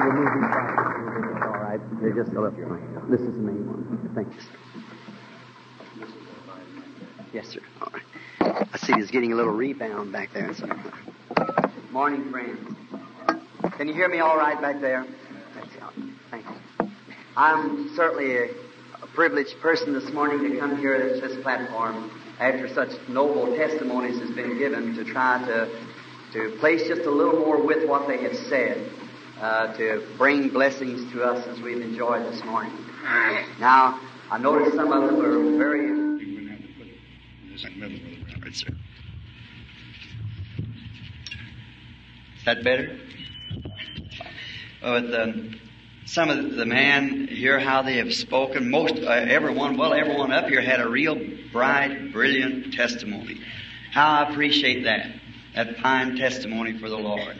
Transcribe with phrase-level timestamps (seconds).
[0.00, 1.42] Move these back.
[1.42, 1.80] All right.
[2.00, 2.50] They're just a little.
[3.10, 4.10] This is the main one.
[4.14, 4.46] Thanks.
[7.34, 7.60] Yes, sir.
[7.82, 8.66] All right.
[8.72, 10.54] I see it's getting a little rebound back there.
[10.54, 10.66] So.
[11.90, 12.76] Morning, friends.
[13.76, 15.04] Can you hear me all right back there?
[16.30, 16.90] Thank you.
[17.36, 18.44] I'm certainly a,
[19.02, 24.18] a privileged person this morning to come here at this platform after such noble testimonies
[24.18, 25.68] has been given to try to
[26.32, 28.88] to place just a little more with what they have said
[29.40, 32.72] uh, to bring blessings to us as we've enjoyed this morning.
[33.58, 33.98] Now,
[34.30, 36.00] I noticed some of them were very.
[42.36, 42.98] Is that better?
[44.82, 45.60] With um,
[46.06, 48.70] some of the man hear how they have spoken.
[48.70, 51.18] Most uh, everyone, well, everyone up here had a real
[51.52, 53.40] bright, brilliant testimony.
[53.92, 55.06] How I appreciate that,
[55.54, 57.36] that fine testimony for the Lord.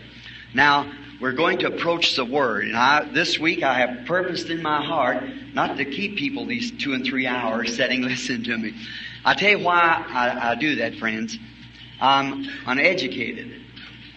[0.53, 4.63] Now we're going to approach the Word, and I, this week I have purposed in
[4.63, 8.75] my heart not to keep people these two and three hours sitting listening to me.
[9.25, 11.39] I tell you why I, I do that, friends.
[12.01, 13.61] I'm uneducated,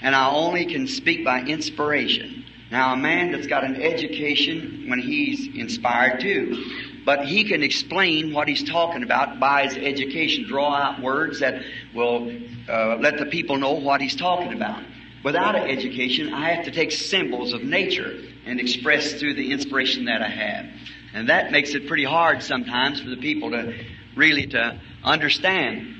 [0.01, 2.45] and I only can speak by inspiration.
[2.71, 6.63] Now, a man that's got an education when he's inspired too,
[7.05, 11.61] but he can explain what he's talking about by his education, draw out words that
[11.93, 12.31] will
[12.69, 14.81] uh, let the people know what he's talking about.
[15.23, 20.05] Without an education, I have to take symbols of nature and express through the inspiration
[20.05, 20.65] that I have.
[21.13, 23.73] And that makes it pretty hard sometimes for the people to
[24.15, 25.95] really to understand.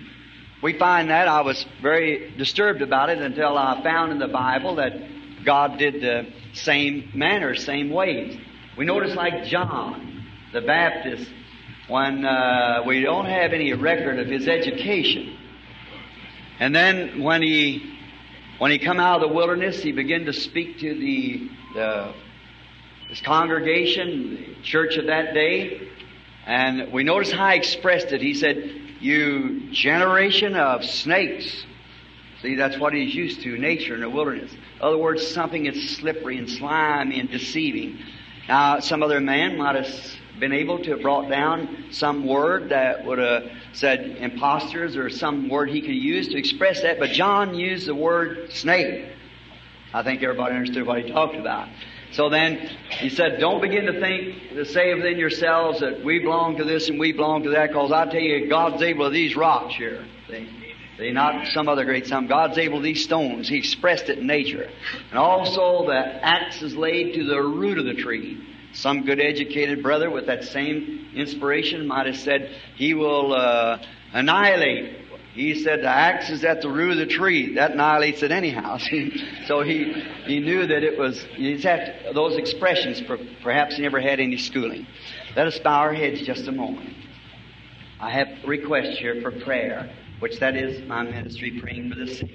[0.62, 4.76] We find that I was very disturbed about it until I found in the Bible
[4.76, 4.94] that
[5.46, 8.38] God did the same manner, same ways.
[8.78, 11.30] We notice like John the Baptist,
[11.88, 15.36] when uh, we don't have any record of his education,
[16.60, 17.98] and then when he
[18.64, 22.14] when he come out of the wilderness, he began to speak to the, the
[23.10, 25.86] his congregation, the church of that day,
[26.46, 28.22] and we notice how he expressed it.
[28.22, 28.56] He said,
[29.02, 31.66] "You generation of snakes."
[32.42, 34.54] See, that's what he's used to, nature in the wilderness.
[34.54, 38.00] In other words, something that's slippery and slimy and deceiving.
[38.48, 39.94] Now, some other man might have
[40.40, 45.50] been able to have brought down some word that would have said imposters or some
[45.50, 49.10] word he could use to express that, but John used the word snake.
[49.94, 51.70] I think everybody understood what he talked about.
[52.14, 52.58] So then
[53.00, 56.90] he said, don't begin to think, to say within yourselves that we belong to this
[56.90, 60.06] and we belong to that, because I tell you, God's able to these rocks here.
[60.28, 60.48] See?
[60.98, 62.28] See, not some other great sum.
[62.28, 63.50] God's able to these stones.
[63.50, 64.70] He expressed it in nature.
[65.10, 68.40] And also the axe is laid to the root of the tree.
[68.74, 73.80] Some good educated brother with that same inspiration might have said, he will uh,
[74.14, 75.00] annihilate.
[75.34, 77.56] He said the axe is at the root of the tree.
[77.56, 78.78] That annihilates it anyhow.
[79.48, 79.94] so he,
[80.26, 83.02] he knew that it was, he's had those expressions,
[83.42, 84.86] perhaps he never had any schooling.
[85.36, 86.96] Let us bow our heads just a moment.
[88.00, 89.90] I have requests here for prayer
[90.24, 92.32] which that is my ministry, praying for the sick.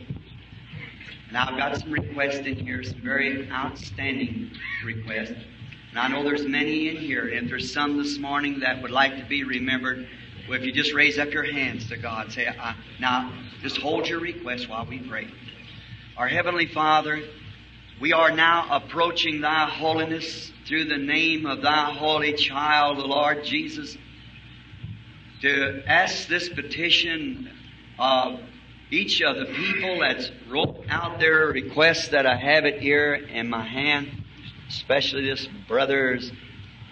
[1.33, 4.51] Now I've got some requests in here, some very outstanding
[4.85, 5.43] requests.
[5.91, 8.91] And I know there's many in here, and if there's some this morning that would
[8.91, 10.07] like to be remembered,
[10.49, 12.49] well, if you just raise up your hands to God, say,
[13.01, 13.33] now
[13.63, 15.29] just hold your request while we pray.
[16.17, 17.23] Our Heavenly Father,
[18.01, 23.45] we are now approaching Thy holiness through the name of Thy holy child, the Lord
[23.45, 23.97] Jesus,
[25.43, 27.51] to ask this petition
[27.99, 28.41] of
[28.91, 33.49] each of the people that's wrote out their requests that I have it here in
[33.49, 34.25] my hand,
[34.69, 36.31] especially this brother's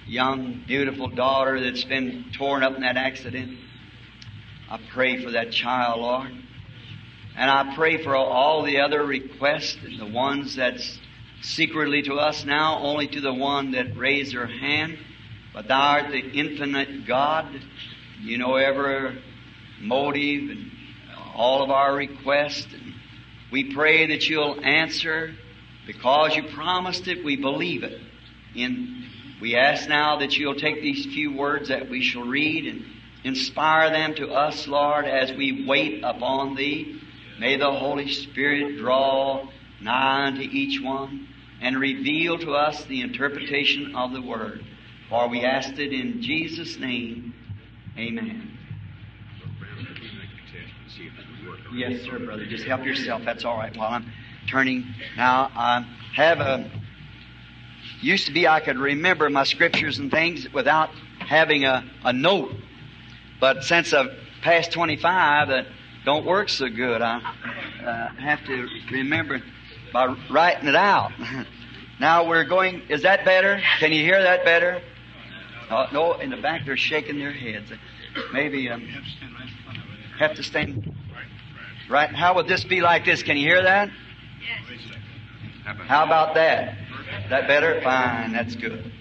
[0.06, 3.59] young, beautiful daughter that's been torn up in that accident.
[4.70, 6.31] I pray for that child, Lord.
[7.37, 10.98] And I pray for all the other requests, and the ones that's
[11.42, 14.98] secretly to us now, only to the one that raised her hand.
[15.53, 17.47] But thou art the infinite God.
[18.20, 19.22] You know every
[19.81, 20.70] motive and
[21.34, 22.66] all of our requests.
[22.72, 22.94] And
[23.53, 25.34] we pray that you'll answer
[25.86, 27.24] because you promised it.
[27.24, 28.00] We believe it.
[28.56, 29.05] And
[29.40, 32.84] we ask now that you'll take these few words that we shall read and
[33.25, 37.00] inspire them to us, Lord, as we wait upon Thee.
[37.38, 39.49] May the Holy Spirit draw
[39.81, 41.28] nigh unto each one
[41.61, 44.64] and reveal to us the interpretation of the Word.
[45.08, 47.34] For we ask it in Jesus' name.
[47.96, 48.58] Amen.
[51.75, 52.46] Yes, sir, brother.
[52.46, 53.22] Just help yourself.
[53.25, 53.76] That's all right.
[53.76, 54.12] While I'm
[54.46, 56.70] turning now, I have a.
[58.02, 62.52] Used to be I could remember my scriptures and things without having a, a note,
[63.40, 64.10] but since I've
[64.43, 65.66] passed 25, that
[66.04, 67.00] don't work so good.
[67.00, 67.16] I
[67.84, 69.43] uh, have to remember
[69.93, 71.12] by writing it out.
[71.99, 73.62] Now we're going, is that better?
[73.78, 74.82] Can you hear that better?
[75.70, 77.72] Uh, no, in the back they're shaking their heads.
[78.34, 78.87] Maybe um,
[80.19, 80.94] have to stand
[81.88, 82.14] right.
[82.14, 83.22] How would this be like this?
[83.22, 83.90] Can you hear that?
[85.87, 86.76] How about that?
[87.31, 87.81] That better?
[87.82, 88.32] Fine.
[88.32, 88.93] That's good.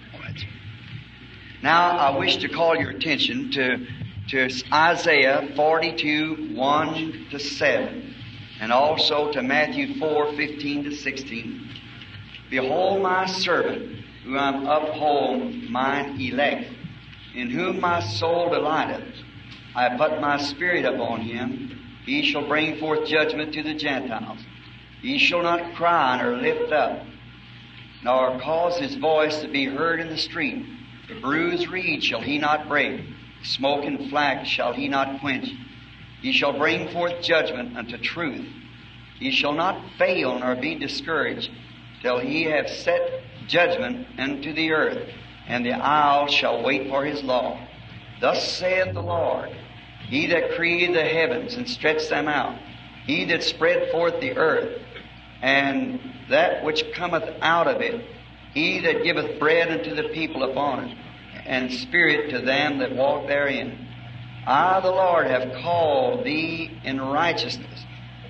[1.62, 3.86] Now I wish to call your attention to
[4.28, 8.14] to Isaiah 42, 1 to 7,
[8.60, 11.70] and also to Matthew 4, 15 to 16.
[12.50, 16.68] Behold my servant, who I uphold mine elect,
[17.34, 19.14] in whom my soul delighteth.
[19.76, 21.78] I put my spirit upon him.
[22.04, 24.40] He shall bring forth judgment to the Gentiles.
[25.06, 27.06] He shall not cry nor lift up,
[28.02, 30.66] nor cause his voice to be heard in the street.
[31.06, 33.02] The bruised reed shall he not break
[33.44, 35.48] Smoke and flax shall he not quench.
[36.22, 38.48] He shall bring forth judgment unto truth.
[39.20, 41.52] He shall not fail nor be discouraged
[42.02, 43.00] till he have set
[43.46, 45.08] judgment unto the earth,
[45.46, 47.60] and the isles shall wait for his law.
[48.20, 49.50] Thus saith the Lord,
[50.08, 52.58] He that created the heavens and stretched them out,
[53.06, 54.82] He that spread forth the earth,
[55.42, 58.04] and that which cometh out of it,
[58.54, 60.98] He that giveth bread unto the people upon it,
[61.44, 63.86] and spirit to them that walk therein.
[64.46, 67.84] I, the Lord, have called thee in righteousness,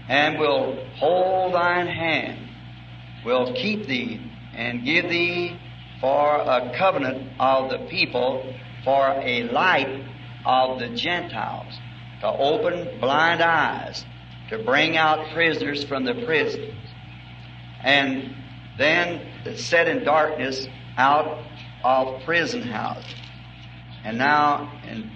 [0.08, 2.48] and will hold thine hand,
[3.24, 4.20] will keep thee,
[4.54, 5.58] and give thee
[6.00, 8.54] for a covenant of the people,
[8.84, 10.04] for a light
[10.44, 11.74] of the Gentiles,
[12.20, 14.04] to open blind eyes,
[14.50, 16.74] to bring out prisoners from the prisons,
[17.86, 18.34] and
[18.78, 19.22] then
[19.54, 20.66] set in darkness
[20.98, 21.38] out
[21.84, 23.04] of prison house.
[24.04, 25.10] And now in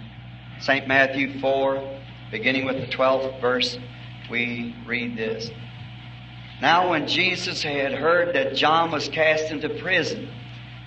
[0.61, 0.87] St.
[0.87, 2.01] Matthew 4,
[2.31, 3.77] beginning with the 12th verse,
[4.31, 5.51] we read this.
[6.63, 10.29] Now when Jesus had heard that John was cast into prison,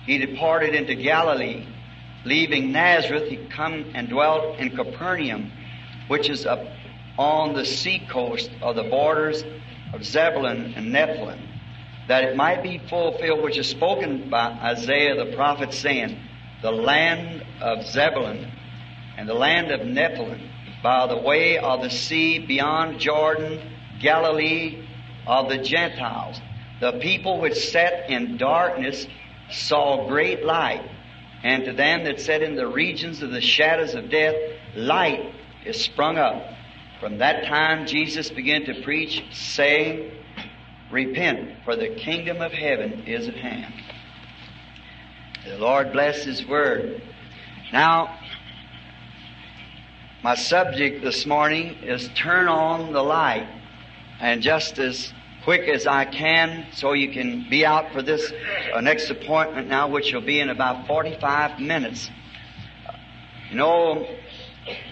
[0.06, 1.66] he departed into Galilee.
[2.24, 5.52] Leaving Nazareth, he come and dwelt in Capernaum,
[6.08, 6.64] which is up
[7.18, 9.44] on the sea coast of the borders
[9.92, 11.53] of Zebulun and Nephthalim
[12.08, 16.18] that it might be fulfilled which is spoken by Isaiah the prophet, saying,
[16.62, 18.50] The land of Zebulun
[19.16, 20.50] and the land of Nephthalim,
[20.82, 23.60] by the way of the sea beyond Jordan,
[24.00, 24.86] Galilee
[25.26, 26.40] of the Gentiles.
[26.80, 29.06] The people which sat in darkness
[29.50, 30.82] saw great light,
[31.42, 34.34] and to them that sat in the regions of the shadows of death,
[34.74, 35.32] light
[35.64, 36.50] is sprung up.
[37.00, 40.10] From that time Jesus began to preach, saying,
[40.94, 43.74] Repent, for the kingdom of heaven is at hand.
[45.44, 47.02] The Lord bless His word.
[47.72, 48.16] Now,
[50.22, 53.48] my subject this morning is turn on the light.
[54.20, 55.12] And just as
[55.42, 58.32] quick as I can, so you can be out for this
[58.72, 62.08] uh, next appointment now, which will be in about 45 minutes.
[63.50, 64.06] You know,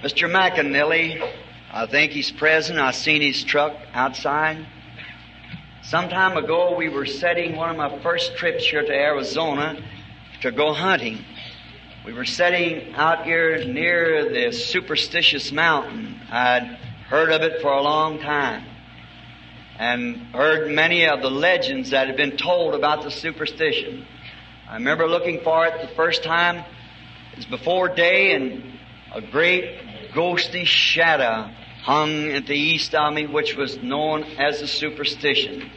[0.03, 0.29] Mr.
[0.29, 1.25] McAnally,
[1.73, 2.81] I think he's present.
[2.81, 4.67] I've seen his truck outside.
[5.85, 9.83] Some time ago, we were setting one of my first trips here to Arizona
[10.41, 11.25] to go hunting.
[12.07, 16.21] We were setting out here near the superstitious mountain.
[16.31, 18.65] I'd heard of it for a long time
[19.77, 24.07] and heard many of the legends that had been told about the superstition.
[24.69, 26.59] I remember looking for it the first time.
[27.33, 28.79] It was before day and
[29.13, 31.51] a great ghostly shadow
[31.83, 35.69] hung at the east of me, which was known as the superstition.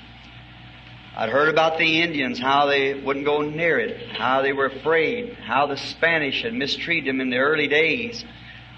[1.18, 5.36] I'd heard about the Indians, how they wouldn't go near it, how they were afraid,
[5.36, 8.26] how the Spanish had mistreated them in the early days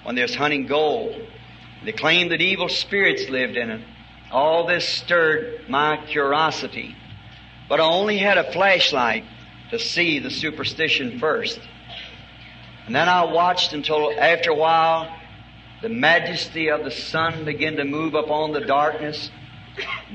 [0.04, 1.20] when they was hunting gold.
[1.84, 3.82] They claimed that evil spirits lived in it.
[4.32, 6.96] All this stirred my curiosity.
[7.68, 9.24] But I only had a flashlight
[9.72, 11.60] to see the superstition first.
[12.86, 15.12] And then I watched until after a while
[15.82, 19.32] the majesty of the sun began to move upon the darkness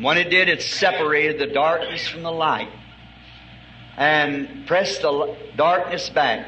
[0.00, 2.70] when it did, it separated the darkness from the light
[3.96, 6.46] and pressed the darkness back.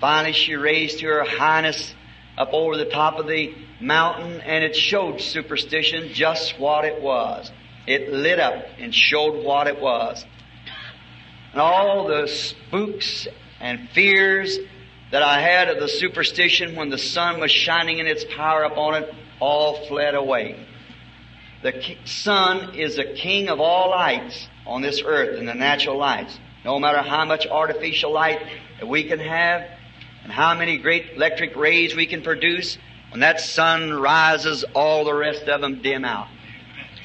[0.00, 1.94] Finally, she raised her highness
[2.36, 7.50] up over the top of the mountain and it showed superstition just what it was.
[7.86, 10.24] It lit up and showed what it was.
[11.52, 13.26] And all the spooks
[13.60, 14.58] and fears
[15.10, 19.02] that I had of the superstition when the sun was shining in its power upon
[19.02, 20.66] it all fled away.
[21.62, 26.38] The sun is the king of all lights on this earth and the natural lights.
[26.64, 28.40] No matter how much artificial light
[28.78, 29.62] that we can have
[30.24, 32.78] and how many great electric rays we can produce,
[33.10, 36.28] when that sun rises, all the rest of them dim out.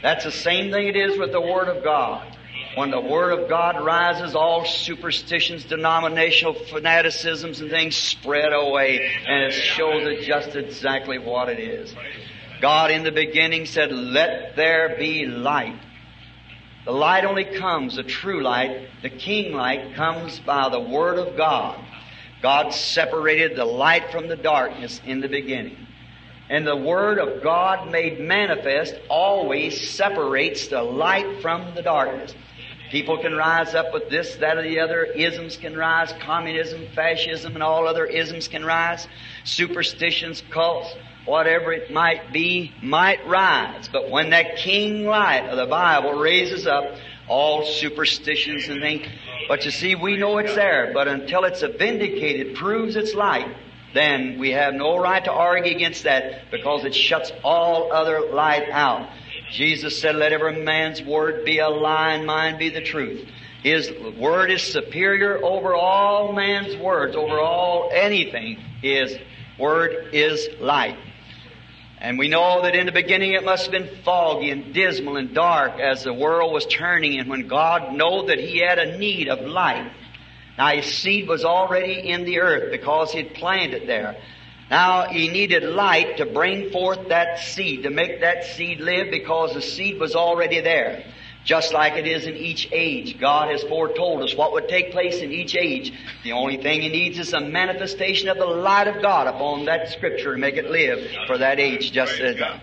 [0.02, 2.36] That's the same thing it is with the Word of God.
[2.76, 9.46] When the Word of God rises, all superstitions, denominational fanaticisms and things spread away and
[9.46, 11.96] it shows it just exactly what it is.
[12.62, 15.80] God in the beginning said, let there be light.
[16.86, 21.36] The light only comes, the true light, the king light comes by the Word of
[21.36, 21.84] God.
[22.42, 25.78] God separated the light from the darkness in the beginning.
[26.50, 32.34] And the Word of God made manifest always separates the light from the darkness.
[32.90, 35.04] People can rise up with this, that, or the other.
[35.04, 36.14] Isms can rise.
[36.22, 39.10] Communism, fascism, and all other isms can rise.
[39.44, 40.96] Superstitions, cults,
[41.28, 43.88] whatever it might be, might rise.
[43.88, 46.86] But when that king light of the Bible raises up,
[47.28, 49.06] all superstitions and things.
[49.48, 53.54] But you see, we know it's there, but until it's vindicated, proves its light,
[53.94, 58.70] then we have no right to argue against that because it shuts all other light
[58.70, 59.10] out.
[59.52, 63.28] Jesus said, let every man's word be a lie and mine be the truth.
[63.64, 68.58] His word is superior over all man's words, over all anything.
[68.82, 69.18] His
[69.58, 70.98] word is light.
[72.00, 75.34] And we know that in the beginning it must have been foggy and dismal and
[75.34, 79.30] dark as the world was turning and when God knew that He had a need
[79.30, 79.92] of light.
[80.58, 84.16] Now His seed was already in the earth because He had planted it there.
[84.70, 89.56] Now He needed light to bring forth that seed, to make that seed live because
[89.56, 91.04] the seed was already there.
[91.48, 93.18] Just like it is in each age.
[93.22, 95.94] God has foretold us what would take place in each age.
[96.26, 99.90] The only thing He needs is a manifestation of the light of God upon that
[99.90, 102.62] scripture to make it live for that age just as that.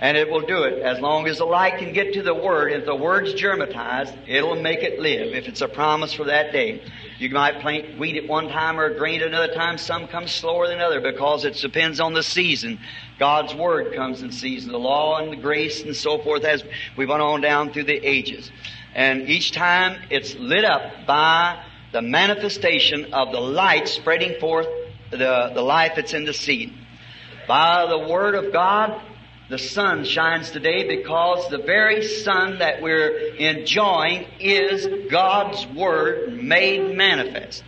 [0.00, 2.72] And it will do it as long as the light can get to the Word.
[2.72, 6.82] If the Word's germatized, it'll make it live if it's a promise for that day.
[7.18, 9.76] You might plant wheat at one time or grain at another time.
[9.76, 12.78] Some come slower than other because it depends on the season.
[13.18, 14.70] God's Word comes in season.
[14.70, 16.62] The law and the grace and so forth as
[16.96, 18.52] we went on down through the ages.
[18.94, 24.68] And each time it's lit up by the manifestation of the light spreading forth
[25.10, 26.72] the, the life that's in the seed.
[27.48, 29.00] By the Word of God,
[29.48, 36.94] the sun shines today because the very sun that we're enjoying is God's Word made
[36.94, 37.64] manifest.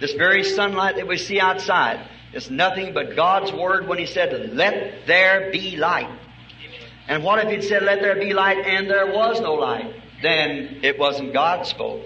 [0.00, 4.54] This very sunlight that we see outside is nothing but God's Word when He said,
[4.54, 6.08] let there be light.
[7.08, 9.94] And what if He'd said, let there be light and there was no light?
[10.22, 12.04] Then it wasn't God's spoke.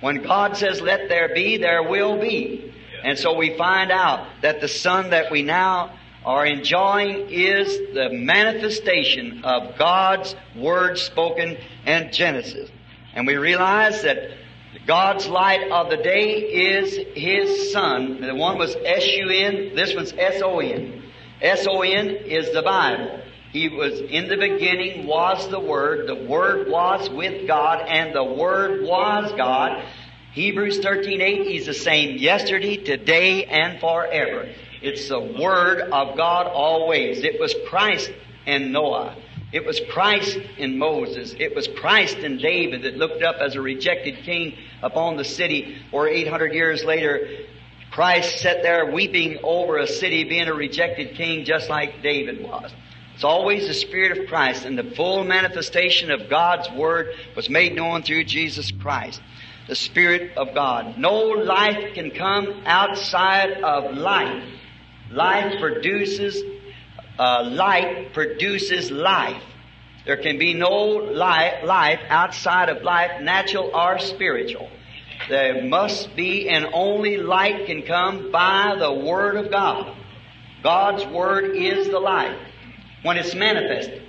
[0.00, 2.74] When God says, let there be, there will be.
[3.02, 5.97] And so we find out that the sun that we now
[6.28, 11.56] are enjoying is the manifestation of God's Word spoken
[11.86, 12.68] in Genesis.
[13.14, 14.32] And we realize that
[14.86, 18.20] God's light of the day is His Son.
[18.20, 21.02] The one was S-U-N, this one's S-O-N.
[21.40, 23.20] S-O-N is the Bible.
[23.50, 28.22] He was in the beginning was the Word, the Word was with God, and the
[28.22, 29.82] Word was God.
[30.34, 34.50] Hebrews 13:8, He's the same yesterday, today, and forever.
[34.82, 37.24] It's the Word of God always.
[37.24, 38.10] It was Christ
[38.46, 39.16] in Noah.
[39.52, 41.34] It was Christ in Moses.
[41.38, 45.78] It was Christ in David that looked up as a rejected king upon the city,
[45.90, 47.28] or 800 years later,
[47.90, 52.72] Christ sat there weeping over a city being a rejected king just like David was.
[53.14, 57.74] It's always the Spirit of Christ and the full manifestation of God's Word was made
[57.74, 59.20] known through Jesus Christ.
[59.66, 60.98] The Spirit of God.
[60.98, 64.44] No life can come outside of light.
[65.10, 66.42] Life produces,
[67.18, 69.42] uh, light produces life.
[70.04, 74.68] There can be no life, life outside of life, natural or spiritual.
[75.28, 79.94] There must be and only light can come by the Word of God.
[80.62, 82.38] God's Word is the light
[83.02, 84.02] when it's manifested.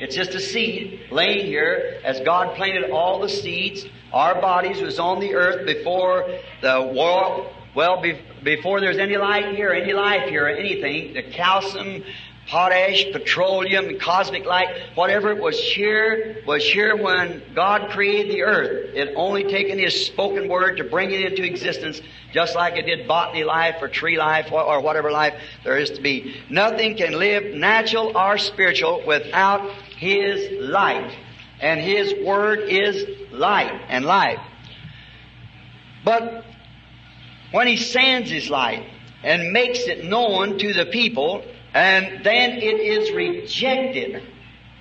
[0.00, 3.86] It's just a seed laying here as God planted all the seeds.
[4.12, 6.28] Our bodies was on the earth before
[6.60, 12.04] the world, well, be, before there's any light here, any life here, anything, the calcium,
[12.46, 18.94] potash, petroleum, cosmic light, whatever it was here, was here when God created the earth.
[18.94, 22.00] It only taken His spoken word to bring it into existence,
[22.32, 25.90] just like it did botany life or tree life or, or whatever life there is
[25.90, 26.36] to be.
[26.50, 31.16] Nothing can live natural or spiritual without His light.
[31.60, 34.40] And His word is light and life.
[36.04, 36.44] But
[37.54, 38.84] when He sends His light
[39.22, 44.22] and makes it known to the people, and then it is rejected.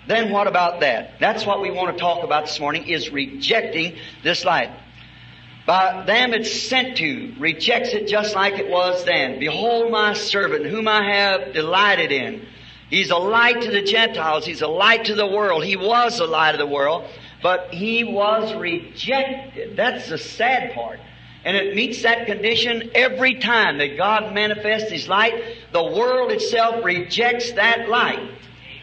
[0.08, 1.20] Then what about that?
[1.20, 4.72] That's what we want to talk about this morning is rejecting this light.
[5.68, 9.40] By them it's sent to, rejects it just like it was then.
[9.40, 12.46] Behold my servant whom I have delighted in.
[12.90, 14.46] He's a light to the Gentiles.
[14.48, 15.64] He's a light to the world.
[15.64, 17.08] He was the light of the world.
[17.44, 19.76] but he was rejected.
[19.76, 21.00] That's the sad part.
[21.46, 25.34] And it meets that condition every time that God manifests His light.
[25.74, 28.30] The world itself rejects that light.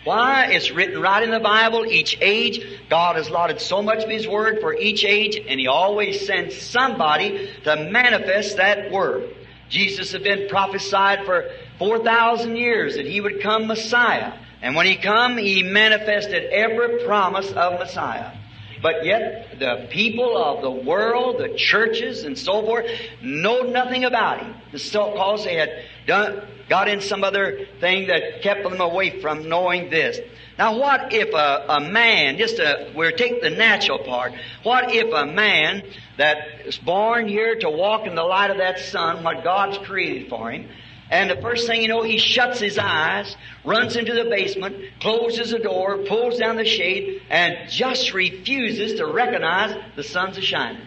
[0.04, 0.46] Why?
[0.46, 1.84] It's written right in the Bible.
[1.84, 5.66] Each age, God has allotted so much of His Word for each age, and He
[5.66, 9.34] always sends somebody to manifest that Word.
[9.68, 14.32] Jesus had been prophesied for 4,000 years that He would come Messiah.
[14.62, 18.32] And when He come, He manifested every promise of Messiah.
[18.82, 22.86] But yet, the people of the world, the churches and so forth,
[23.22, 24.54] know nothing about him.
[24.72, 25.70] Because they had
[26.06, 30.18] done, got in some other thing that kept them away from knowing this.
[30.58, 34.32] Now what if a, a man, just a, we're taking the natural part,
[34.62, 35.82] what if a man
[36.18, 40.28] that is born here to walk in the light of that sun, what God's created
[40.28, 40.68] for him,
[41.10, 45.50] and the first thing you know, he shuts his eyes, runs into the basement, closes
[45.50, 50.86] the door, pulls down the shade, and just refuses to recognize the sun's a shining.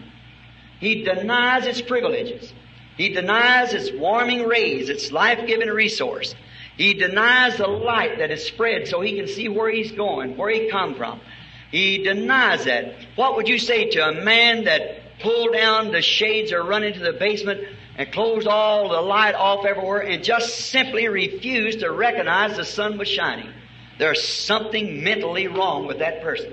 [0.80, 2.52] He denies its privileges.
[2.96, 6.34] He denies its warming rays, its life-giving resource.
[6.78, 10.50] He denies the light that is spread so he can see where he's going, where
[10.50, 11.20] he come from.
[11.70, 12.94] He denies that.
[13.14, 17.00] What would you say to a man that pulled down the shades or run into
[17.00, 17.60] the basement
[17.96, 22.98] and closed all the light off everywhere and just simply refused to recognize the sun
[22.98, 23.50] was shining.
[23.98, 26.52] There's something mentally wrong with that person.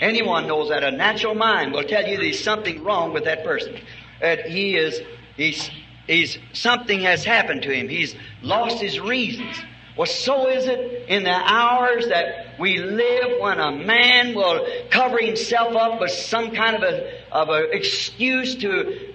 [0.00, 0.84] Anyone knows that.
[0.84, 3.78] A natural mind will tell you there's something wrong with that person.
[4.20, 5.00] That he is,
[5.36, 5.70] he's,
[6.06, 7.88] he's, something has happened to him.
[7.88, 9.56] He's lost his reasons.
[9.96, 15.18] Well, so is it in the hours that we live when a man will cover
[15.18, 19.11] himself up with some kind of a, of an excuse to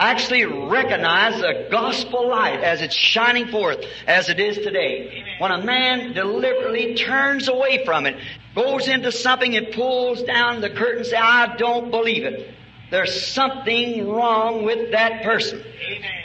[0.00, 5.24] actually recognize the gospel light as it's shining forth as it is today.
[5.38, 8.16] When a man deliberately turns away from it,
[8.54, 12.54] goes into something and pulls down the curtain and says, I don't believe it.
[12.90, 15.62] There's something wrong with that person.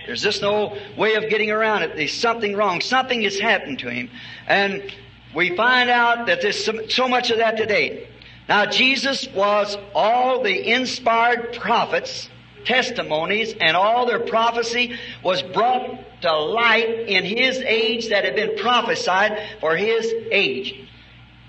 [0.06, 1.96] There's just no way of getting around it.
[1.96, 2.82] There's something wrong.
[2.82, 4.10] Something has happened to him.
[4.48, 4.92] And
[5.36, 8.08] we find out that there's so much of that today.
[8.48, 12.30] Now Jesus was all the inspired prophets
[12.66, 18.58] testimonies and all their prophecy was brought to light in his age that had been
[18.58, 20.82] prophesied for his age.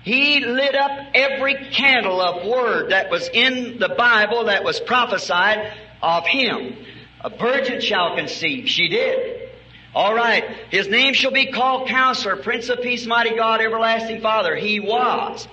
[0.03, 5.73] He lit up every candle of word that was in the Bible that was prophesied
[6.01, 6.77] of him.
[7.21, 8.69] A virgin shall conceive.
[8.69, 9.49] She did.
[9.93, 10.45] All right.
[10.69, 14.55] His name shall be called Counselor, Prince of Peace, Mighty God, Everlasting Father.
[14.55, 15.47] He was.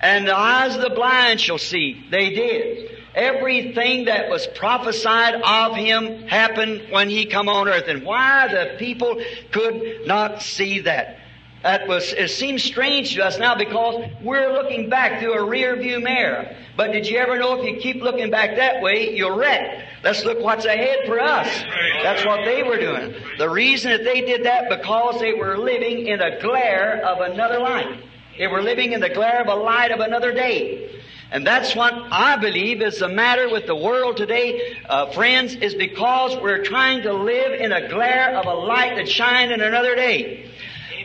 [0.00, 2.06] And the eyes of the blind shall see.
[2.10, 2.99] They did.
[3.14, 7.88] Everything that was prophesied of him happened when he come on earth.
[7.88, 9.20] And why the people
[9.50, 11.16] could not see that.
[11.62, 15.76] That was, it seems strange to us now because we're looking back through a rear
[15.76, 16.56] view mirror.
[16.76, 19.84] But did you ever know if you keep looking back that way, you'll wreck.
[20.02, 21.46] Let's look what's ahead for us.
[22.02, 23.14] That's what they were doing.
[23.36, 27.58] The reason that they did that because they were living in a glare of another
[27.58, 28.04] light.
[28.38, 31.02] They were living in the glare of a light of another day.
[31.32, 35.74] And that's what I believe is the matter with the world today, uh, friends, is
[35.74, 39.94] because we're trying to live in a glare of a light that shines in another
[39.94, 40.50] day.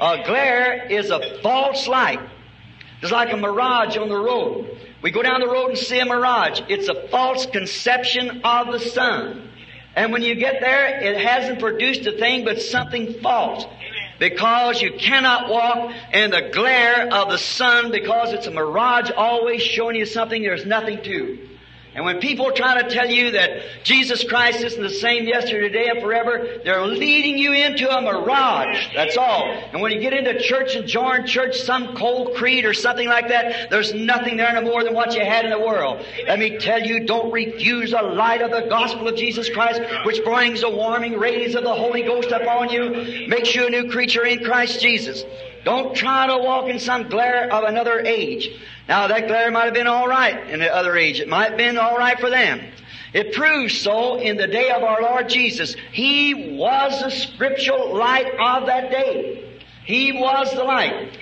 [0.01, 2.19] A glare is a false light.
[3.01, 4.77] It's like a mirage on the road.
[5.03, 6.61] We go down the road and see a mirage.
[6.69, 9.49] It's a false conception of the sun.
[9.95, 13.65] And when you get there, it hasn't produced a thing but something false
[14.19, 19.62] because you cannot walk in the glare of the sun because it's a mirage always
[19.62, 21.55] showing you something there's nothing to.
[21.95, 25.89] And when people try to tell you that Jesus Christ isn't the same yesterday, today,
[25.89, 28.93] and forever, they're leading you into a mirage.
[28.93, 29.45] That's all.
[29.45, 33.29] And when you get into church and join church, some cold creed or something like
[33.29, 36.05] that, there's nothing there no more than what you had in the world.
[36.27, 40.23] Let me tell you, don't refuse the light of the gospel of Jesus Christ, which
[40.25, 44.25] brings the warming rays of the Holy Ghost upon you, makes you a new creature
[44.25, 45.23] in Christ Jesus.
[45.65, 48.49] Don't try to walk in some glare of another age.
[48.88, 51.19] Now that glare might have been alright in the other age.
[51.19, 52.62] It might have been alright for them.
[53.13, 55.75] It proves so in the day of our Lord Jesus.
[55.91, 59.60] He was the scriptural light of that day.
[59.86, 61.17] He was the light.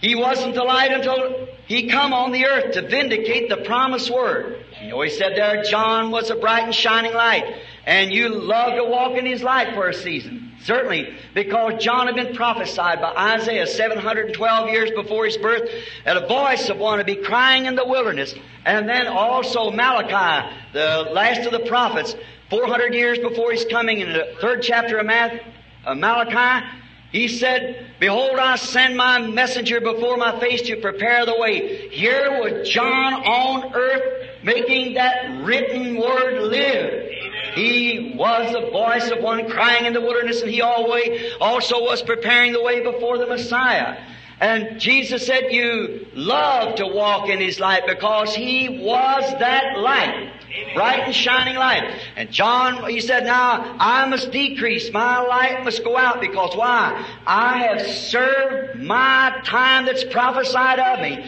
[0.00, 4.64] He wasn't the light until He come on the earth to vindicate the promised word.
[4.82, 7.44] You know, He said there, John was a bright and shining light.
[7.84, 10.43] And you love to walk in His light for a season.
[10.64, 15.68] Certainly, because John had been prophesied by Isaiah 712 years before his birth,
[16.06, 18.34] and a voice of one to be crying in the wilderness.
[18.64, 22.16] And then also Malachi, the last of the prophets,
[22.48, 26.66] 400 years before his coming in the third chapter of uh, Malachi,
[27.12, 31.88] He said, Behold, I send my messenger before my face to prepare the way.
[31.90, 37.10] Here was John on earth making that written word live.
[37.54, 42.02] He was the voice of one crying in the wilderness and he always also was
[42.02, 43.96] preparing the way before the Messiah.
[44.40, 50.32] And Jesus said, you love to walk in His light because He was that light.
[50.74, 51.98] Bright and shining light.
[52.16, 54.92] And John, he said, now I must decrease.
[54.92, 57.04] My light must go out because why?
[57.26, 61.24] I have served my time that's prophesied of me.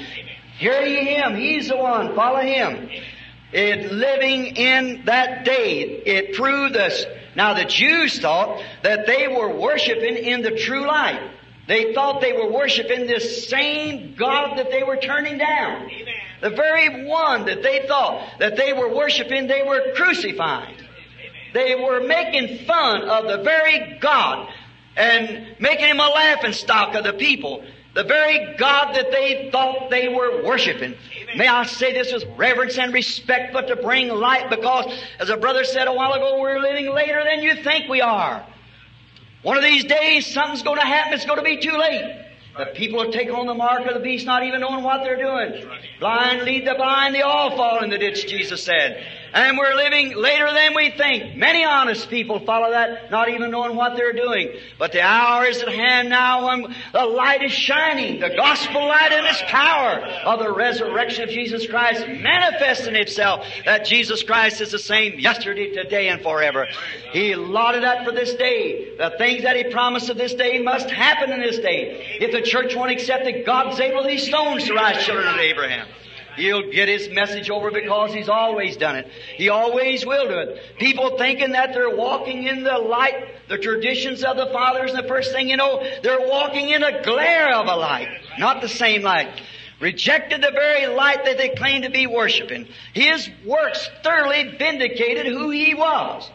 [0.59, 1.35] Hear ye Him.
[1.35, 2.15] He's the one.
[2.15, 2.89] Follow Him.
[3.53, 7.05] It living in that day, it proved us.
[7.35, 11.21] Now the Jews thought that they were worshiping in the true light.
[11.69, 15.91] They thought they were worshiping this same God that they were turning down.
[15.91, 16.15] Amen.
[16.41, 20.77] The very one that they thought that they were worshiping, they were crucifying.
[21.55, 24.49] They were making fun of the very God
[24.97, 27.65] and making him a laughing stock of the people.
[27.97, 30.95] The very God that they thought they were worshiping.
[31.23, 31.39] Amen.
[31.39, 35.37] May I say this with reverence and respect, but to bring light because, as a
[35.39, 38.47] brother said a while ago, we're living later than you think we are.
[39.43, 41.15] One of these days, something's going to happen.
[41.15, 42.25] It's going to be too late.
[42.59, 45.17] The people will take on the mark of the beast, not even knowing what they're
[45.17, 45.67] doing.
[45.99, 49.07] Blind lead the blind, they all fall in the ditch, Jesus said.
[49.37, 51.37] And we're living later than we think.
[51.37, 54.49] Many honest people follow that, not even knowing what they're doing.
[54.79, 59.12] But the hour is at hand now when the light is shining, the gospel light
[59.12, 64.70] and its power of the resurrection of Jesus Christ manifesting itself that Jesus Christ is
[64.70, 66.66] the same yesterday, today, and forever.
[67.12, 68.96] He allotted that for this day.
[68.96, 72.16] The things that He promised of this day must happen in this day.
[72.22, 75.88] If the church won't accept it, God's able these stones to rise children of Abraham.
[76.37, 79.09] He'll get his message over because he's always done it.
[79.37, 80.79] He always will do it.
[80.79, 85.09] People thinking that they're walking in the light, the traditions of the fathers, and the
[85.09, 89.03] first thing you know, they're walking in a glare of a light, not the same
[89.03, 89.29] light.
[89.81, 92.66] Rejected the very light that they claim to be worshiping.
[92.94, 96.31] His works thoroughly vindicated who he was.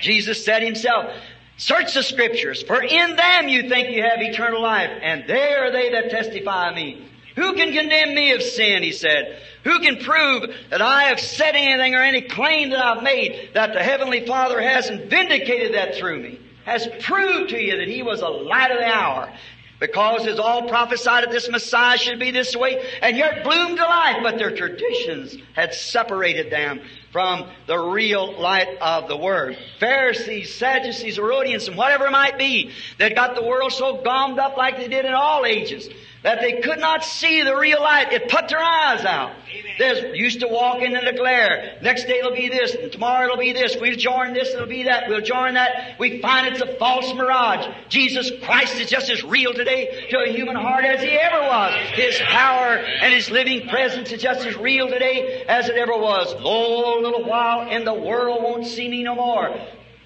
[0.00, 1.12] Jesus said himself,
[1.58, 5.70] Search the scriptures, for in them you think you have eternal life, and they are
[5.70, 7.06] they that testify of me.
[7.36, 9.38] Who can condemn me of sin, he said.
[9.64, 13.74] Who can prove that I have said anything or any claim that I've made that
[13.74, 16.40] the Heavenly Father hasn't vindicated that through me?
[16.64, 19.32] Has proved to you that He was a light of the hour.
[19.78, 23.84] Because as all prophesied that this Messiah should be this way, and yet bloomed to
[23.84, 26.80] life, but their traditions had separated them
[27.12, 29.58] from the real light of the Word.
[29.78, 34.56] Pharisees, Sadducees, Herodians, and whatever it might be, that got the world so gummed up
[34.56, 35.90] like they did in all ages
[36.26, 38.12] that they could not see the real light.
[38.12, 39.30] It put their eyes out.
[39.78, 41.78] They used to walk in the glare.
[41.82, 43.76] Next day it'll be this, and tomorrow it'll be this.
[43.80, 45.08] We'll join this, it'll be that.
[45.08, 46.00] We'll join that.
[46.00, 47.72] We find it's a false mirage.
[47.88, 51.74] Jesus Christ is just as real today to a human heart as He ever was.
[51.92, 56.34] His power and His living presence is just as real today as it ever was.
[56.40, 59.56] Lo, a little while, and the world won't see me no more.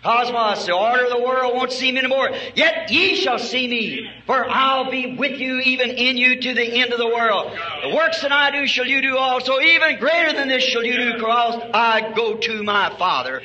[0.02, 2.30] Cosmos, the order of the world won't see me anymore.
[2.54, 6.80] Yet ye shall see me, for I'll be with you, even in you, to the
[6.80, 7.52] end of the world.
[7.82, 9.60] The works that I do shall you do also.
[9.60, 13.42] Even greater than this shall you do, because I go to my Father.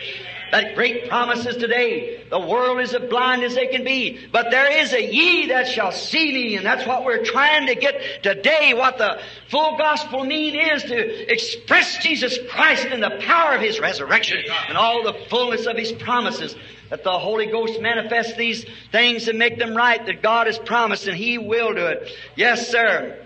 [0.52, 2.24] That great promises today.
[2.30, 4.28] The world is as blind as they can be.
[4.32, 6.56] But there is a ye that shall see me.
[6.56, 8.74] And that's what we're trying to get today.
[8.74, 13.80] What the full gospel need is to express Jesus Christ in the power of His
[13.80, 16.56] resurrection and all the fullness of His promises.
[16.90, 21.08] That the Holy Ghost manifests these things and make them right that God has promised
[21.08, 22.12] and He will do it.
[22.36, 23.25] Yes, sir.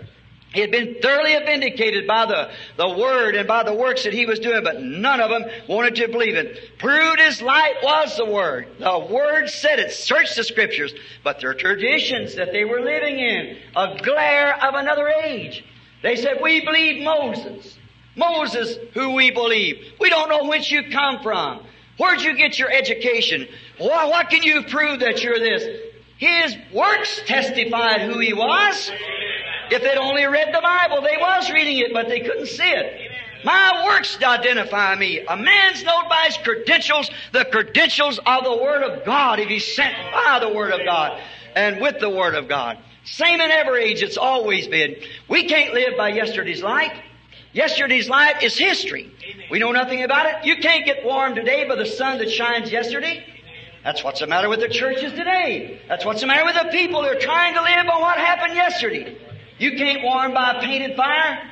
[0.52, 4.26] He had been thoroughly vindicated by the, the Word and by the works that he
[4.26, 6.76] was doing, but none of them wanted to believe it.
[6.78, 8.66] Proved his light was the Word.
[8.80, 9.92] The Word said it.
[9.92, 10.92] Search the Scriptures.
[11.22, 15.64] But their traditions that they were living in, a glare of another age.
[16.02, 17.78] They said, we believe Moses.
[18.16, 19.92] Moses, who we believe.
[20.00, 21.64] We don't know whence you come from.
[21.96, 23.46] Where'd you get your education?
[23.78, 25.80] What, what can you prove that you're this?
[26.18, 28.90] His works testified who he was.
[29.70, 33.10] If they'd only read the Bible, they was reading it, but they couldn't see it.
[33.44, 35.20] My works identify me.
[35.20, 39.74] A man's known by his credentials, the credentials of the Word of God, if he's
[39.74, 41.20] sent by the Word of God
[41.54, 42.78] and with the Word of God.
[43.04, 44.96] Same in every age, it's always been.
[45.28, 46.92] We can't live by yesterday's light.
[47.52, 49.10] Yesterday's light is history.
[49.50, 50.44] We know nothing about it.
[50.44, 53.24] You can't get warm today by the sun that shines yesterday.
[53.82, 55.80] That's what's the matter with the churches today.
[55.88, 57.02] That's what's the matter with the people.
[57.02, 59.16] They're trying to live on what happened yesterday.
[59.60, 61.42] You can't warm by a painted fire.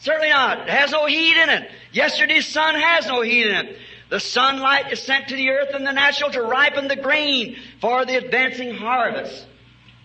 [0.00, 0.60] Certainly not.
[0.60, 1.70] It has no heat in it.
[1.90, 3.78] Yesterday's sun has no heat in it.
[4.10, 8.04] The sunlight is sent to the earth in the natural to ripen the grain for
[8.04, 9.46] the advancing harvest.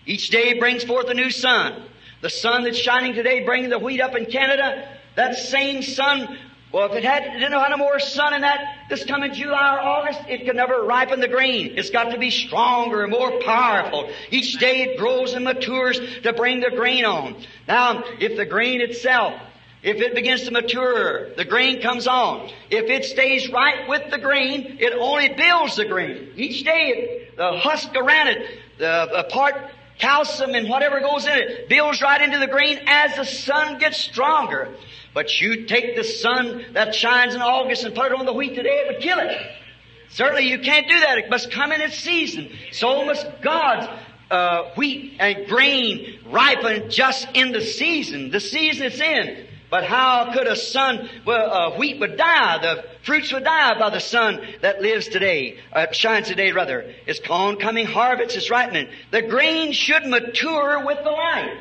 [0.06, 1.82] Each day brings forth a new sun.
[2.22, 6.38] The sun that's shining today bringing the wheat up in Canada, that same sun,
[6.72, 9.80] well, if it had, didn't have no more sun in that, this coming July or
[9.80, 11.74] August, it could never ripen the grain.
[11.76, 14.10] It's got to be stronger and more powerful.
[14.30, 17.36] Each day it grows and matures to bring the grain on.
[17.68, 19.34] Now, if the grain itself
[19.82, 22.50] if it begins to mature, the grain comes on.
[22.70, 26.28] If it stays right with the grain, it only builds the grain.
[26.36, 29.54] Each day, the husk around it, the, the part
[29.98, 33.98] calcium and whatever goes in it builds right into the grain as the sun gets
[33.98, 34.74] stronger.
[35.14, 38.54] But you take the sun that shines in August and put it on the wheat
[38.54, 39.36] today, it would kill it.
[40.10, 41.18] Certainly you can't do that.
[41.18, 42.50] It must come in its season.
[42.72, 43.88] So must God's
[44.30, 49.46] uh, wheat and grain ripen just in the season, the season it's in.
[49.72, 53.88] But how could a sun, well, uh, wheat would die, the fruits would die by
[53.88, 56.92] the sun that lives today, uh, shines today rather.
[57.06, 58.88] It's oncoming harvest, is ripening.
[59.12, 61.56] The grain should mature with the light.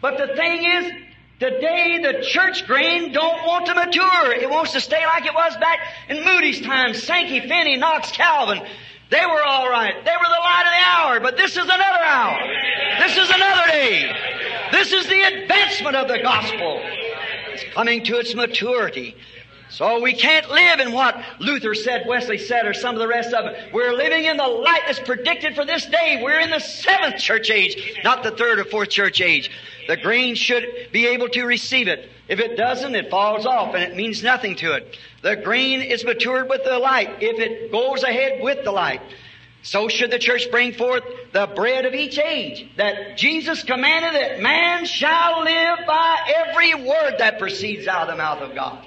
[0.00, 0.92] But the thing is,
[1.38, 4.32] today the church grain don't want to mature.
[4.32, 5.78] It wants to stay like it was back
[6.08, 8.66] in Moody's time, Sankey, Finney, Knox, Calvin.
[9.10, 9.94] They were all right.
[10.04, 12.36] They were the light of the hour, but this is another hour.
[12.98, 14.61] This is another day.
[14.72, 16.80] This is the advancement of the gospel.
[17.52, 19.14] It's coming to its maturity.
[19.68, 23.32] So we can't live in what Luther said, Wesley said, or some of the rest
[23.32, 23.72] of it.
[23.72, 26.20] We're living in the light that's predicted for this day.
[26.22, 29.50] We're in the seventh church age, not the third or fourth church age.
[29.88, 32.10] The grain should be able to receive it.
[32.28, 34.96] If it doesn't, it falls off and it means nothing to it.
[35.22, 39.00] The grain is matured with the light if it goes ahead with the light.
[39.62, 44.40] So should the church bring forth the bread of each age, that Jesus commanded that
[44.40, 48.84] man shall live by every word that proceeds out of the mouth of God.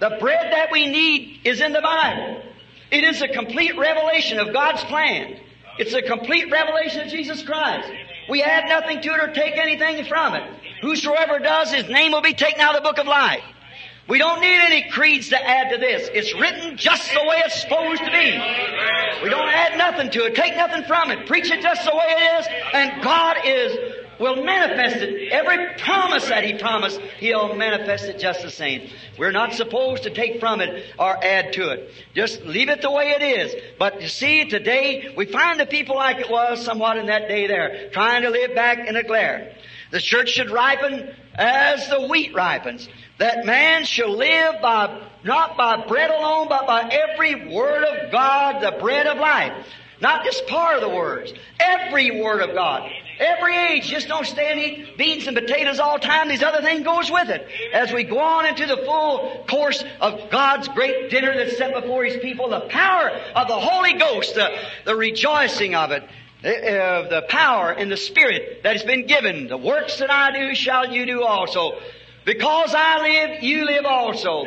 [0.00, 2.42] The bread that we need is in the Bible.
[2.90, 5.38] It is a complete revelation of God's plan.
[5.78, 7.88] It's a complete revelation of Jesus Christ.
[8.28, 10.42] We add nothing to it or take anything from it.
[10.80, 13.42] Whosoever does, his name will be taken out of the book of life.
[14.12, 16.10] We don't need any creeds to add to this.
[16.12, 19.22] It's written just the way it's supposed to be.
[19.22, 22.04] We don't add nothing to it, take nothing from it, preach it just the way
[22.08, 25.32] it is, and God is will manifest it.
[25.32, 28.90] Every promise that He promised, He'll manifest it just the same.
[29.18, 31.90] We're not supposed to take from it or add to it.
[32.14, 33.54] Just leave it the way it is.
[33.78, 37.46] But you see, today we find the people like it was somewhat in that day
[37.46, 39.56] there, trying to live back in a glare.
[39.92, 42.88] The church should ripen as the wheat ripens.
[43.18, 48.62] That man shall live by, not by bread alone, but by every word of God,
[48.62, 49.52] the bread of life.
[50.00, 51.32] Not just part of the words.
[51.60, 52.90] Every word of God.
[53.20, 53.86] Every age.
[53.86, 56.28] Just don't stay and eat beans and potatoes all the time.
[56.28, 57.46] These other things goes with it.
[57.74, 62.02] As we go on into the full course of God's great dinner that's set before
[62.04, 66.02] His people, the power of the Holy Ghost, the, the rejoicing of it,
[66.44, 69.48] uh, the power and the Spirit that has been given.
[69.48, 71.78] The works that I do shall you do also.
[72.24, 74.44] Because I live, you live also.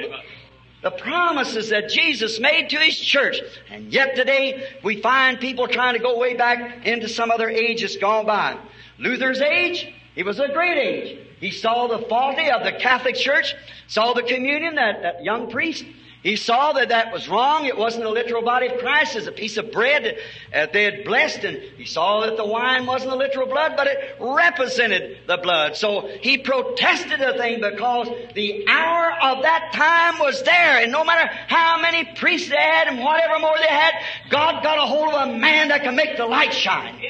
[0.81, 3.39] The promises that Jesus made to His church.
[3.71, 7.81] And yet today we find people trying to go way back into some other age
[7.81, 8.57] that's gone by.
[8.99, 11.19] Luther's age, it was a great age.
[11.39, 13.55] He saw the faulty of the Catholic Church,
[13.87, 15.85] saw the communion, that, that young priest,
[16.25, 17.67] he saw that that was wrong.
[17.67, 19.15] It wasn't the literal body of Christ.
[19.15, 20.17] It's a piece of bread
[20.51, 21.43] that uh, they had blessed.
[21.43, 25.75] And he saw that the wine wasn't the literal blood, but it represented the blood.
[25.75, 30.81] So he protested the thing because the hour of that time was there.
[30.81, 33.93] And no matter how many priests they had and whatever more they had,
[34.31, 37.03] God got a hold of a man that can make the light shine.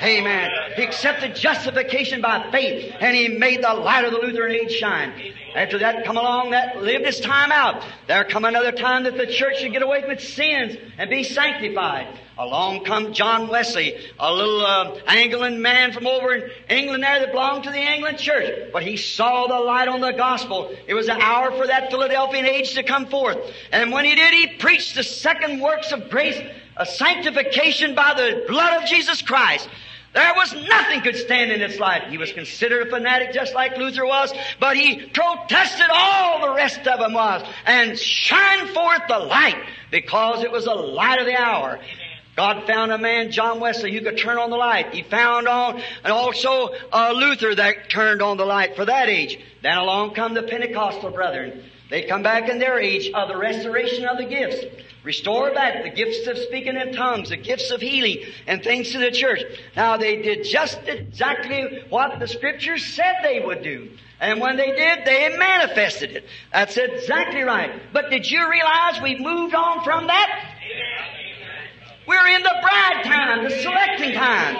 [0.00, 0.48] Amen.
[0.76, 5.12] He accepted justification by faith and he made the light of the Lutheran age shine.
[5.54, 7.82] After that come along, that lived its time out.
[8.06, 11.24] There come another time that the church should get away from its sins and be
[11.24, 12.06] sanctified.
[12.38, 17.32] Along come John Wesley, a little uh, Anglican man from over in England there that
[17.32, 18.70] belonged to the Anglican church.
[18.72, 20.74] But he saw the light on the gospel.
[20.86, 23.36] It was an hour for that Philadelphian age to come forth.
[23.72, 26.40] And when he did, he preached the second works of grace,
[26.76, 29.68] a sanctification by the blood of Jesus Christ.
[30.12, 32.08] There was nothing could stand in its light.
[32.08, 36.86] He was considered a fanatic just like Luther was, but he protested all the rest
[36.86, 41.36] of them was and shined forth the light because it was the light of the
[41.36, 41.78] hour.
[42.36, 44.94] God found a man, John Wesley, who could turn on the light.
[44.94, 49.38] He found on, and also uh, Luther that turned on the light for that age.
[49.62, 51.62] Then along come the Pentecostal brethren.
[51.90, 54.64] They come back in their age of oh, the restoration of the gifts.
[55.02, 58.98] Restore back the gifts of speaking in tongues, the gifts of healing, and things to
[58.98, 59.42] the church.
[59.74, 63.90] Now they did just exactly what the scriptures said they would do.
[64.20, 66.26] And when they did, they manifested it.
[66.52, 67.80] That's exactly right.
[67.92, 70.56] But did you realize we've moved on from that?
[72.06, 74.56] We're in the bride time, the selecting time.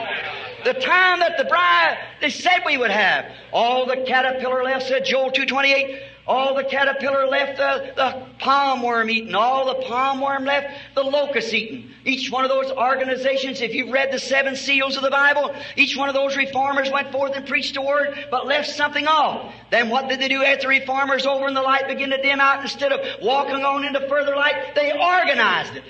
[0.65, 3.27] The time that the bride, they said we would have.
[3.53, 9.35] All the caterpillar left, said Joel 228, all the caterpillar left the, the palmerworm eating.
[9.35, 11.91] All the palmerworm left the locust eating.
[12.05, 15.97] Each one of those organizations, if you've read the seven seals of the Bible, each
[15.97, 19.53] one of those reformers went forth and preached the word, but left something off.
[19.71, 22.41] Then what did they do after the reformers over in the light began to dim
[22.41, 22.63] out?
[22.63, 25.83] Instead of walking on into further light, they organized it.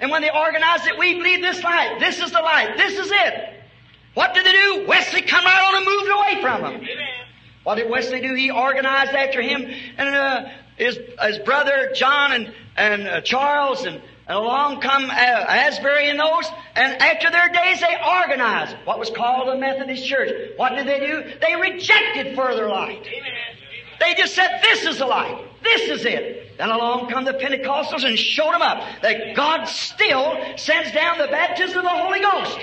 [0.00, 1.96] And when they organized it, we believe this light.
[1.98, 2.76] This is the light.
[2.76, 3.54] This is it.
[4.12, 4.84] What did they do?
[4.86, 7.27] Wesley come right on and moved away from them.
[7.64, 8.34] What did Wesley do?
[8.34, 14.00] He organized after him and uh, his, his brother John and, and uh, Charles and,
[14.26, 16.50] and along come uh, Asbury and those.
[16.74, 20.52] And after their days, they organized what was called the Methodist Church.
[20.56, 21.24] What did they do?
[21.40, 23.06] They rejected further light.
[24.00, 25.44] They just said, this is the light.
[25.62, 26.56] This is it.
[26.58, 31.28] Then along come the Pentecostals and showed them up that God still sends down the
[31.28, 32.58] baptism of the Holy Ghost.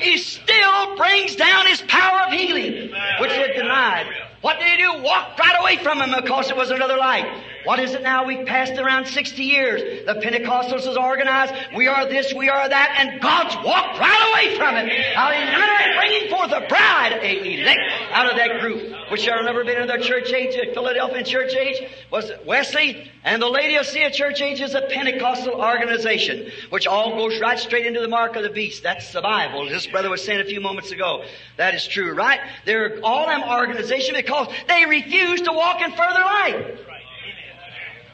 [0.00, 4.06] He still brings down His power of healing, which they denied.
[4.40, 5.02] What did he do?
[5.02, 7.26] Walked right away from him because it was another light.
[7.68, 8.24] What is it now?
[8.24, 10.06] We've passed around 60 years.
[10.06, 11.52] The Pentecostals is organized.
[11.76, 14.88] We are this, we are that, and God's walked right away from it.
[14.88, 15.98] Hallelujah.
[15.98, 19.86] Bringing forth a bride, a elect out of that group, which have never been in
[19.86, 24.74] their church age, at Philadelphia church age, was Wesley, and the Laodicea church age is
[24.74, 28.82] a Pentecostal organization, which all goes right straight into the mark of the beast.
[28.82, 29.68] That's the Bible.
[29.68, 31.22] This brother was saying a few moments ago.
[31.58, 32.40] That is true, right?
[32.64, 36.87] They're all them organization because they refuse to walk in further light.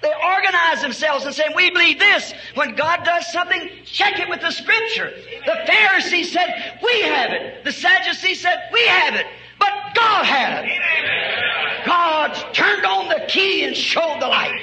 [0.04, 2.34] They organize themselves and say, we believe this.
[2.52, 5.10] When God does something, check it with the scripture.
[5.46, 7.64] The Pharisees said, we have it.
[7.64, 9.24] The Sadducees said, we have it.
[9.58, 11.86] But God had it.
[11.86, 14.60] God turned on the key and showed the light.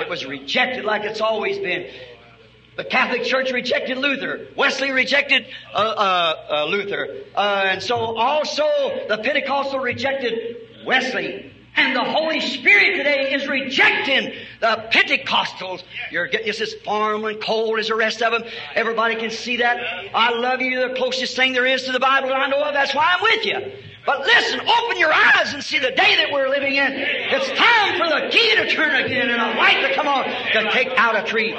[0.00, 1.88] It was rejected like it's always been.
[2.76, 4.48] The Catholic Church rejected Luther.
[4.56, 7.18] Wesley rejected uh, uh, uh, Luther.
[7.36, 8.64] Uh, and so also
[9.08, 11.52] the Pentecostal rejected Wesley.
[11.76, 15.82] And the Holy Spirit today is rejecting the Pentecostals.
[16.10, 18.50] You're getting just as formal and cold as the rest of them.
[18.74, 19.78] Everybody can see that.
[20.14, 20.70] I love you.
[20.70, 22.72] You're the closest thing there is to the Bible that I know of.
[22.72, 23.72] That's why I'm with you.
[24.06, 26.92] But listen, open your eyes and see the day that we're living in.
[26.92, 30.70] It's time for the key to turn again and a light to come on to
[30.70, 31.54] take out a tree.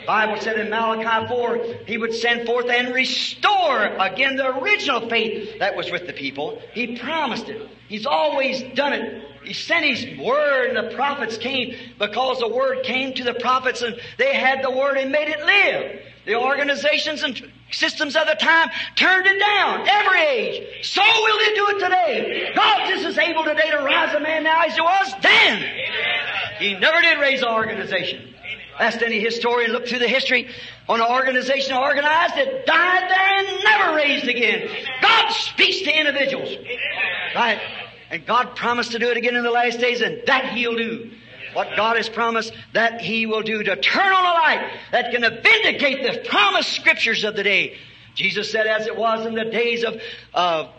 [0.00, 5.10] The Bible said in Malachi 4, He would send forth and restore again the original
[5.10, 6.62] faith that was with the people.
[6.72, 7.68] He promised it.
[7.86, 9.22] He's always done it.
[9.44, 13.82] He sent His Word and the prophets came because the Word came to the prophets
[13.82, 16.00] and they had the Word and made it live.
[16.24, 19.86] The organizations and systems of the time turned it down.
[19.86, 20.86] Every age.
[20.86, 22.52] So will they do it today.
[22.56, 25.62] God just is able today to rise a man now as he was then.
[26.58, 28.29] He never did raise an organization.
[28.80, 30.48] Ask any historian, look through the history
[30.88, 34.68] on an organization organized that died there and never raised again.
[35.02, 36.48] God speaks to individuals.
[37.34, 37.60] Right?
[38.10, 41.10] And God promised to do it again in the last days, and that He'll do.
[41.52, 45.22] What God has promised, that He will do to turn on a light that can
[45.22, 47.76] vindicate the promised scriptures of the day.
[48.14, 50.00] Jesus said, as it was in the days of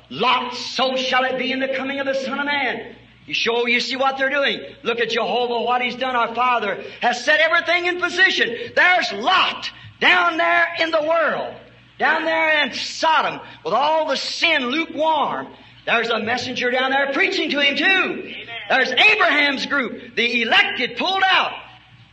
[0.09, 2.95] Lot, so shall it be in the coming of the Son of Man.
[3.31, 4.59] You show, you see what they're doing.
[4.83, 6.17] Look at Jehovah, what He's done.
[6.17, 8.73] Our Father has set everything in position.
[8.75, 11.55] There's Lot down there in the world,
[11.97, 15.47] down there in Sodom, with all the sin lukewarm.
[15.85, 18.33] There's a messenger down there preaching to him too.
[18.67, 21.53] There's Abraham's group, the elected pulled out.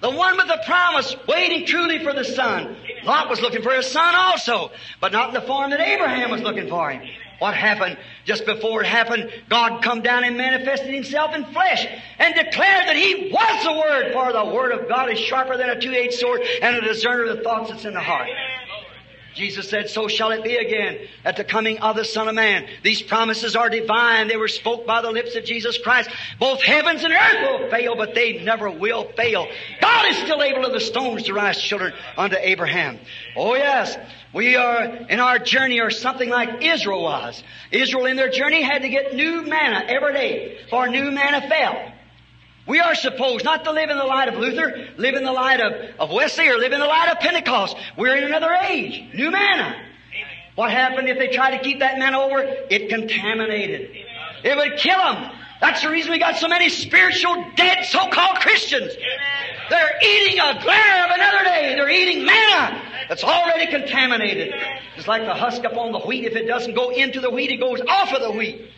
[0.00, 2.76] The one with the promise, waiting truly for the son.
[3.02, 6.42] Lot was looking for his son also, but not in the form that Abraham was
[6.42, 7.02] looking for him.
[7.38, 7.98] What happened?
[8.24, 11.86] Just before it happened, God come down and manifested Himself in flesh
[12.18, 15.70] and declared that He was the Word, for the Word of God is sharper than
[15.70, 18.28] a two-edged sword and a discerner of the thoughts that's in the heart.
[19.34, 22.66] Jesus said, so shall it be again at the coming of the Son of Man.
[22.82, 24.26] These promises are divine.
[24.26, 26.10] They were spoke by the lips of Jesus Christ.
[26.40, 29.46] Both heavens and earth will fail, but they never will fail.
[29.80, 32.98] God is still able of the stones to rise children unto Abraham.
[33.36, 33.96] Oh yes,
[34.34, 37.42] we are in our journey or something like Israel was.
[37.70, 41.92] Israel in their journey had to get new manna every day, for new manna fell.
[42.66, 45.60] We are supposed not to live in the light of Luther, live in the light
[45.60, 47.74] of, of Wesley, or live in the light of Pentecost.
[47.96, 49.14] We're in another age.
[49.14, 49.74] New manna.
[50.54, 52.40] What happened if they tried to keep that manna over?
[52.40, 53.90] It contaminated.
[54.44, 55.30] It would kill them.
[55.60, 58.92] That's the reason we got so many spiritual dead so-called Christians.
[59.68, 61.74] They're eating a glare of another day.
[61.74, 64.54] They're eating manna that's already contaminated.
[64.96, 66.24] It's like the husk up on the wheat.
[66.24, 68.70] If it doesn't go into the wheat, it goes off of the wheat.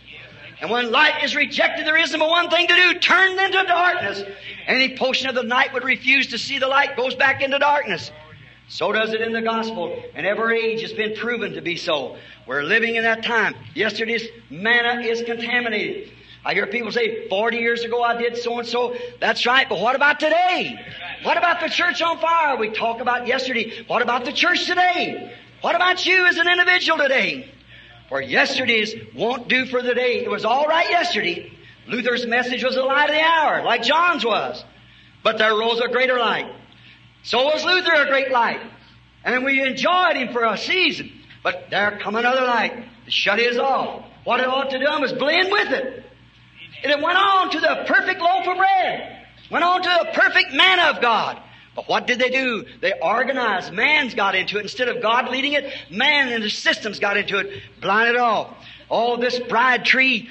[0.60, 4.22] And when light is rejected, there isn't but one thing to do, turn into darkness.
[4.66, 8.10] Any portion of the night would refuse to see the light goes back into darkness.
[8.68, 10.02] So does it in the gospel.
[10.14, 12.16] And every age, it's been proven to be so.
[12.46, 13.54] We're living in that time.
[13.74, 16.12] Yesterday's manna is contaminated.
[16.44, 18.96] I hear people say, 40 years ago I did so and so.
[19.20, 20.78] That's right, but what about today?
[21.22, 22.56] What about the church on fire?
[22.56, 23.84] We talk about yesterday.
[23.86, 25.34] What about the church today?
[25.60, 27.52] What about you as an individual today?
[28.08, 30.24] For yesterday's won't do for the day.
[30.24, 31.52] It was all right yesterday.
[31.86, 34.64] Luther's message was the light of the hour, like John's was.
[35.22, 36.50] But there rose a greater light.
[37.22, 38.60] So was Luther a great light.
[39.24, 41.12] And we enjoyed him for a season.
[41.42, 44.04] But there come another light to shut his off.
[44.24, 46.09] What it ought to do was blend with it.
[46.82, 49.26] And it went on to the perfect loaf of bread.
[49.50, 51.40] Went on to the perfect manna of God.
[51.74, 52.64] But what did they do?
[52.80, 53.72] They organized.
[53.72, 54.62] Man's got into it.
[54.62, 58.54] Instead of God leading it, man and the systems got into it, blinded off.
[58.88, 60.28] All this bride tree,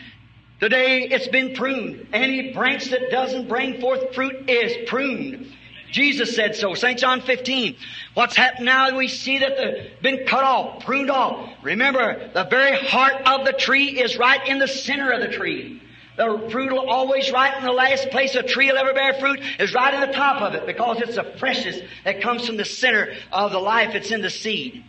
[0.59, 2.07] today it's been pruned.
[2.11, 5.53] Any branch that doesn't bring forth fruit is pruned.
[5.91, 6.75] Jesus said so.
[6.75, 6.99] St.
[6.99, 7.75] John 15.
[8.13, 8.95] What's happened now?
[8.95, 11.49] We see that they've been cut off, pruned off.
[11.63, 15.81] Remember, the very heart of the tree is right in the center of the tree.
[16.19, 19.39] The fruit will always right in the last place a tree will ever bear fruit
[19.57, 22.65] is right in the top of it because it's the freshness that comes from the
[22.65, 24.83] center of the life that's in the seed.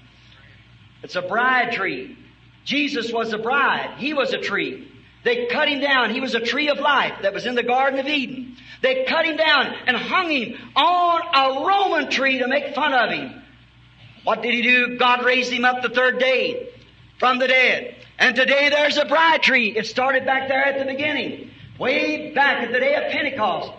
[1.04, 2.18] It's a bride tree.
[2.64, 3.94] Jesus was a bride.
[3.98, 4.88] He was a tree.
[5.22, 6.10] They cut him down.
[6.10, 8.56] He was a tree of life that was in the Garden of Eden.
[8.82, 13.08] They cut him down and hung him on a Roman tree to make fun of
[13.08, 13.40] him.
[14.24, 14.98] What did he do?
[14.98, 16.70] God raised him up the third day
[17.20, 17.99] from the dead.
[18.20, 19.74] And today there's a bride tree.
[19.74, 21.50] It started back there at the beginning.
[21.78, 23.72] Way back at the day of Pentecost.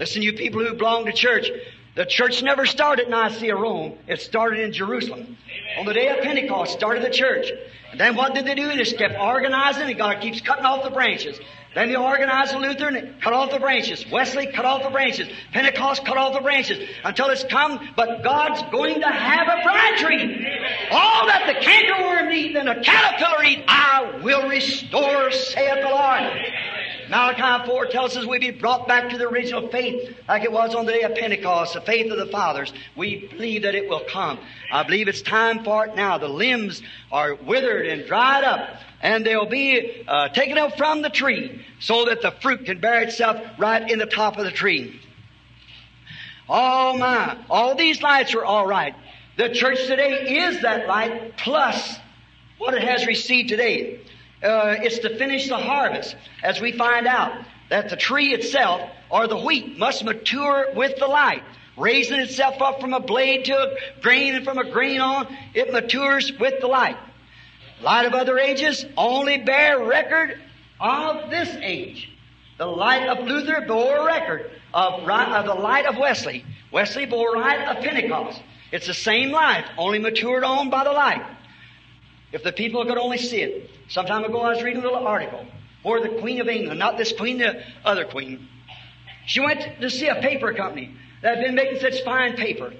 [0.00, 1.48] Listen, you people who belong to church.
[1.94, 3.96] The church never started in Nicaea, Rome.
[4.08, 5.20] It started in Jerusalem.
[5.20, 5.78] Amen.
[5.78, 7.52] On the day of Pentecost, started the church.
[7.92, 8.66] And then what did they do?
[8.66, 11.38] They just kept organizing and God keeps cutting off the branches.
[11.74, 14.04] Then they organized the Lutheran, cut off the branches.
[14.10, 15.28] Wesley cut off the branches.
[15.52, 17.88] Pentecost cut off the branches until it's come.
[17.96, 20.46] But God's going to have a branch tree.
[20.90, 26.32] All that the cankerworm eat and the caterpillar eat, I will restore, saith the Lord.
[27.08, 30.74] Malachi 4 tells us we be brought back to the original faith like it was
[30.74, 32.72] on the day of Pentecost, the faith of the fathers.
[32.96, 34.38] We believe that it will come.
[34.72, 36.18] I believe it's time for it now.
[36.18, 36.82] The limbs
[37.12, 38.68] are withered and dried up
[39.00, 43.02] and they'll be uh, taken up from the tree so that the fruit can bear
[43.02, 45.00] itself right in the top of the tree.
[46.48, 48.94] Oh my, all these lights are all right.
[49.36, 51.98] The church today is that light plus
[52.58, 54.00] what it has received today.
[54.44, 57.32] Uh, it's to finish the harvest as we find out
[57.70, 61.42] that the tree itself or the wheat must mature with the light
[61.76, 65.72] raising itself up from a blade to a grain and from a grain on, it
[65.72, 66.96] matures with the light.
[67.82, 70.38] Light of other ages only bear record
[70.80, 72.10] of this age.
[72.58, 76.44] The light of Luther bore record of, of the light of Wesley.
[76.70, 78.40] Wesley bore light of Pentecost.
[78.70, 81.24] It's the same light, only matured on by the light.
[82.34, 83.70] If the people could only see it.
[83.88, 85.46] Some time ago I was reading a little article
[85.84, 88.48] where the Queen of England, not this queen, the other queen,
[89.24, 92.72] she went to see a paper company that had been making such fine paper.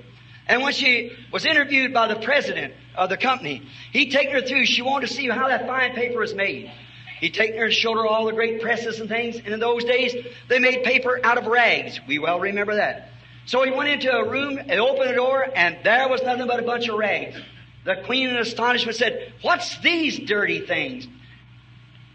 [0.48, 4.66] And when she was interviewed by the president of the company, he'd taken her through.
[4.66, 6.72] She wanted to see how that fine paper was made.
[7.20, 9.36] He'd taken her and showed her all the great presses and things.
[9.36, 10.16] And in those days,
[10.48, 12.00] they made paper out of rags.
[12.08, 13.08] We well remember that.
[13.46, 16.58] So he went into a room and opened the door, and there was nothing but
[16.58, 17.40] a bunch of rags.
[17.84, 21.06] The queen in astonishment said, What's these dirty things?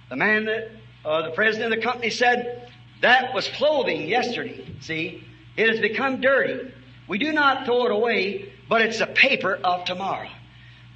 [0.09, 0.71] The man that,
[1.05, 4.65] uh, the president of the company said, That was clothing yesterday.
[4.81, 5.23] See?
[5.55, 6.73] It has become dirty.
[7.07, 10.29] We do not throw it away, but it's a paper of tomorrow.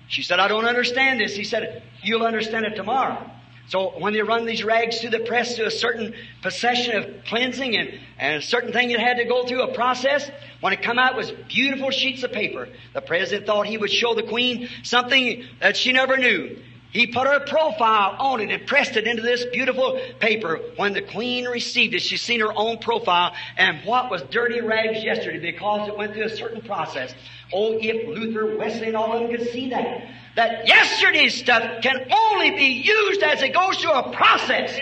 [0.08, 1.36] She said, I don't understand this.
[1.36, 3.30] He said, You'll understand it tomorrow.
[3.70, 7.76] So when they run these rags through the press to a certain procession of cleansing
[7.76, 10.30] and, and a certain thing it had to go through a process,
[10.62, 12.68] when it come out it was beautiful sheets of paper.
[12.94, 16.58] The president thought he would show the queen something that she never knew.
[16.94, 20.60] He put her profile on it and pressed it into this beautiful paper.
[20.76, 25.04] When the queen received it, she seen her own profile and what was dirty rags
[25.04, 27.16] yesterday because it went through a certain process.
[27.52, 30.08] Oh, if Luther, Wesley, and all of them could see that.
[30.36, 34.80] That yesterday's stuff can only be used as it goes through a process.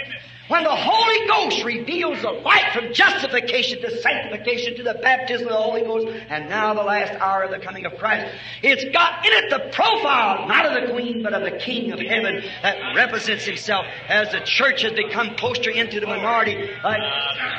[0.52, 5.54] When the Holy Ghost reveals the light from justification to sanctification to the baptism of
[5.54, 9.26] the Holy Ghost, and now the last hour of the coming of Christ, it's got
[9.26, 12.96] in it the profile, not of the Queen, but of the King of Heaven that
[12.98, 16.70] represents Himself as the church has become closer into the minority.
[16.84, 17.00] Like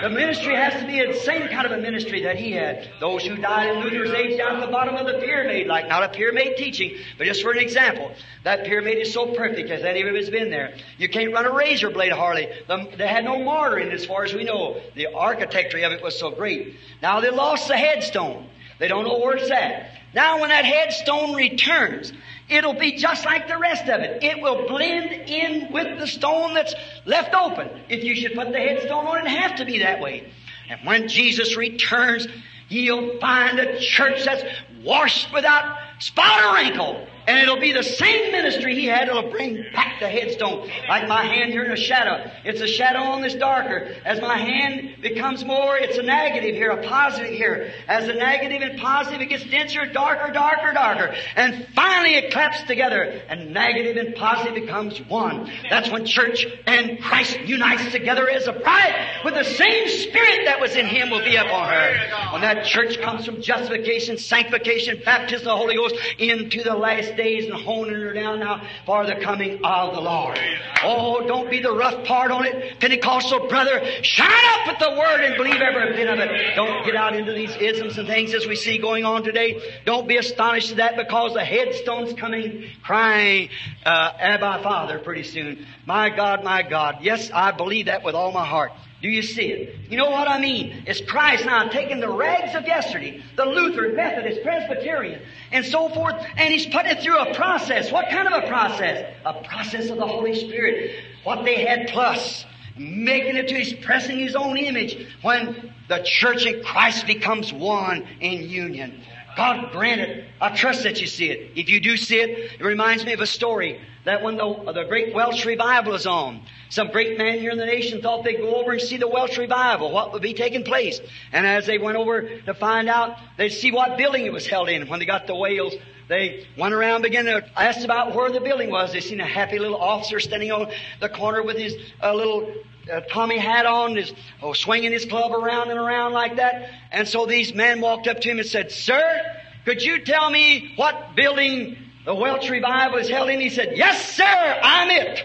[0.03, 2.91] the ministry has to be the same kind of a ministry that He had.
[3.01, 6.03] Those who died in Luther's age down at the bottom of the pyramid, like not
[6.03, 8.13] a pyramid teaching, but just for an example.
[8.45, 10.75] That pyramid is so perfect as any of it has been there.
[10.99, 12.51] You can't run a razor blade hardly.
[12.67, 14.81] The they had no mortar in it as far as we know.
[14.95, 16.77] The architecture of it was so great.
[17.01, 18.49] Now they lost the headstone.
[18.79, 19.91] They don't know where it's at.
[20.15, 22.13] Now when that headstone returns,
[22.49, 24.23] it'll be just like the rest of it.
[24.23, 26.75] It will blend in with the stone that's
[27.07, 27.69] left open.
[27.89, 30.31] If you should put the headstone on, it'd have to be that way.
[30.69, 32.29] And when Jesus returns,
[32.69, 34.45] you'll find a church that's
[34.83, 37.07] washed without spot or wrinkle.
[37.27, 39.09] And it'll be the same ministry he had.
[39.09, 40.69] It'll bring back the headstone.
[40.89, 42.31] Like my hand here in a shadow.
[42.45, 43.95] It's a shadow on this darker.
[44.05, 47.73] As my hand becomes more, it's a negative here, a positive here.
[47.89, 51.15] As the negative and positive, it gets denser, darker, darker, darker.
[51.37, 53.03] And finally it claps together.
[53.29, 55.51] And negative and positive becomes one.
[55.69, 60.61] That's when church and Christ unites together as a bride with the same spirit that
[60.61, 62.33] was in him will be upon her.
[62.33, 67.17] When that church comes from justification, sanctification, baptism of the Holy Ghost into the last
[67.17, 70.39] days and honing her down now for the coming of the Lord.
[70.85, 72.79] Oh, don't be the rough part on it.
[72.79, 76.55] Pentecostal brother, shine up with the Word and believe every bit of it.
[76.55, 79.61] Don't get out into these isms and things as we see going on today.
[79.85, 83.49] Don't be astonished at that because the headstone's coming crying,
[83.85, 85.67] uh, Abba Father pretty soon.
[85.87, 86.99] My God, my God.
[87.01, 88.73] Yes, I believe that with all my heart.
[89.03, 89.91] Do you see it?
[89.91, 90.85] You know what I mean?
[90.87, 95.21] It's Christ now taking the rags of yesterday, the Lutheran, Methodist, Presbyterian,
[95.51, 97.91] and so forth, and He's putting it through a process.
[97.91, 99.13] What kind of a process?
[99.27, 100.93] A process of the Holy Spirit.
[101.25, 102.47] What they had plus.
[102.77, 108.07] Making it to His, pressing His own image when the church and Christ becomes one
[108.21, 109.03] in union.
[109.37, 110.27] God grant it.
[110.41, 111.53] I trust that you see it.
[111.57, 114.85] If you do see it, it reminds me of a story that when the, the
[114.85, 118.57] great Welsh revival is on, some great man here in the nation thought they'd go
[118.57, 121.01] over and see the Welsh revival, what would be taking place.
[121.33, 124.69] And as they went over to find out, they'd see what building it was held
[124.69, 124.89] in.
[124.89, 125.75] When they got to Wales,
[126.13, 128.93] they went around, began to ask about where the building was.
[128.93, 132.53] They seen a happy little officer standing on the corner with his uh, little
[132.93, 136.69] uh, Tommy hat on, his, oh, swinging his club around and around like that.
[136.91, 139.23] And so these men walked up to him and said, Sir,
[139.65, 143.41] could you tell me what building the Welsh revival is held in?
[143.41, 144.25] He said, Yes, sir,
[144.63, 145.25] I'm it.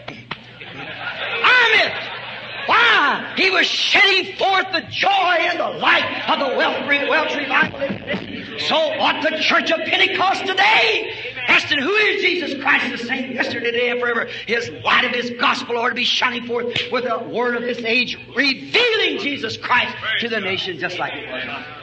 [0.73, 1.93] I'm it.
[2.65, 3.33] Why?
[3.35, 8.36] He was shedding forth the joy and the light of the Welsh, Welsh revival.
[8.59, 11.13] So ought the church of Pentecost today.
[11.47, 14.29] Asking who is Jesus Christ the same yesterday, today, and forever.
[14.45, 17.79] His light of His gospel ought to be shining forth with the word of this
[17.79, 21.77] age, revealing Jesus Christ to the nation just like it was.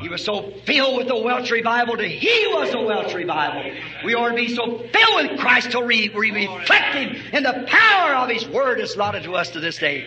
[0.00, 3.72] He was so filled with the Welsh revival that he was a Welsh revival.
[4.04, 7.64] We ought to be so filled with Christ till we, we reflect Him in the
[7.66, 10.06] power of His Word is allotted to us to this day.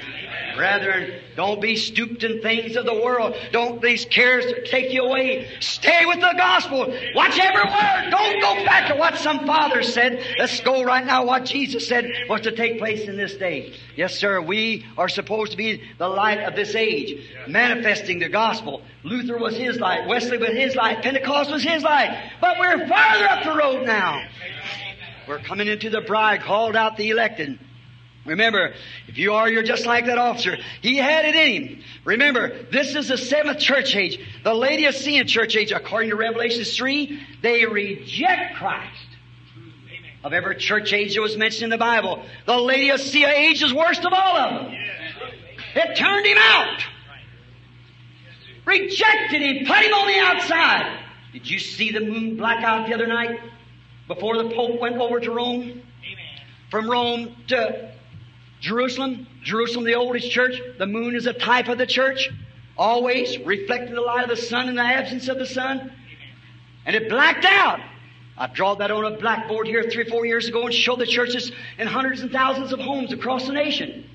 [0.56, 3.36] Brethren, don't be stooped in things of the world.
[3.52, 5.47] Don't these cares take you away.
[5.60, 6.93] Stay with the gospel.
[7.16, 8.12] Watch every word.
[8.12, 10.24] Don't go back to what some father said.
[10.38, 13.74] Let's go right now what Jesus said was to take place in this day.
[13.95, 18.82] Yes, sir, we are supposed to be the light of this age, manifesting the gospel.
[19.04, 22.32] Luther was his light, Wesley was his light, Pentecost was his light.
[22.41, 24.22] But we're farther up the road now.
[25.28, 27.60] We're coming into the bride, called out the elected.
[28.30, 28.74] Remember,
[29.08, 30.56] if you are, you're just like that officer.
[30.82, 31.84] He had it in him.
[32.06, 34.20] Remember, this is the seventh church age.
[34.44, 39.08] The Laodicean church age, according to Revelation 3, they reject Christ.
[40.24, 44.06] Of every church age that was mentioned in the Bible, the Laodicea age is worst
[44.06, 44.76] of all of them.
[45.76, 46.84] It turned him out.
[48.66, 51.00] Rejected him, put him on the outside.
[51.34, 53.40] Did you see the moon black out the other night
[54.08, 55.82] before the Pope went over to Rome?
[56.70, 57.92] From Rome to
[58.60, 62.30] Jerusalem, Jerusalem, the oldest church, the moon is a type of the church,
[62.78, 65.91] always reflecting the light of the sun in the absence of the sun.
[66.86, 67.80] And it blacked out.
[68.38, 71.05] I drawed that on a blackboard here three or four years ago and showed the
[71.05, 74.10] churches in hundreds and thousands of homes across the nation.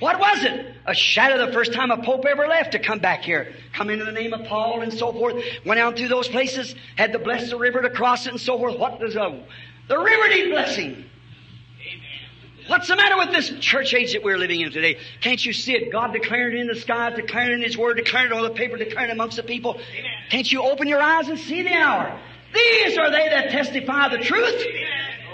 [0.00, 0.74] What was it?
[0.86, 3.54] A shadow the first time a pope ever left to come back here.
[3.72, 5.42] Come into the name of Paul and so forth.
[5.64, 8.58] Went out through those places, had to bless the river to cross it and so
[8.58, 8.76] forth.
[8.76, 9.40] What does a,
[9.88, 11.04] the river need blessing?
[12.66, 14.98] What's the matter with this church age that we're living in today?
[15.20, 15.92] Can't you see it?
[15.92, 18.50] God declaring it in the sky, declaring it in His Word, declaring it on the
[18.50, 19.78] paper, declaring it amongst the people.
[20.30, 22.18] Can't you open your eyes and see the hour?
[22.54, 24.64] These are they that testify the truth.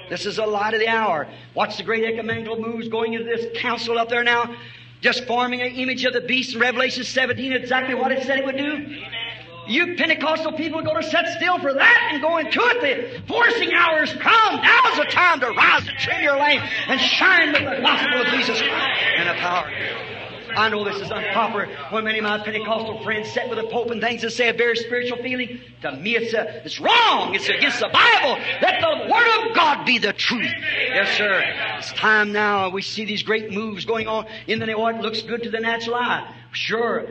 [0.09, 1.29] This is the light of the hour.
[1.55, 4.53] Watch the great ecumenical moves going into this council up there now.
[5.01, 8.45] Just forming an image of the beast in Revelation 17, exactly what it said it
[8.45, 9.03] would do.
[9.71, 13.21] You Pentecostal people go to sit still for that and go into it.
[13.21, 14.61] The forcing hours come.
[14.61, 18.27] Now's the time to rise and trim your lamp and shine with the gospel of
[18.29, 19.71] Jesus Christ and the power.
[20.57, 23.93] I know this is improper when many of my Pentecostal friends sit with the Pope
[23.93, 25.61] and things and say a very spiritual feeling.
[25.83, 27.37] To me, it's, a, it's wrong.
[27.37, 28.43] It's against the Bible.
[28.61, 30.53] Let the Word of God be the truth.
[30.89, 31.43] Yes, sir.
[31.79, 32.71] It's time now.
[32.71, 35.95] We see these great moves going on in the what looks good to the natural
[35.95, 36.35] eye.
[36.51, 37.07] Sure.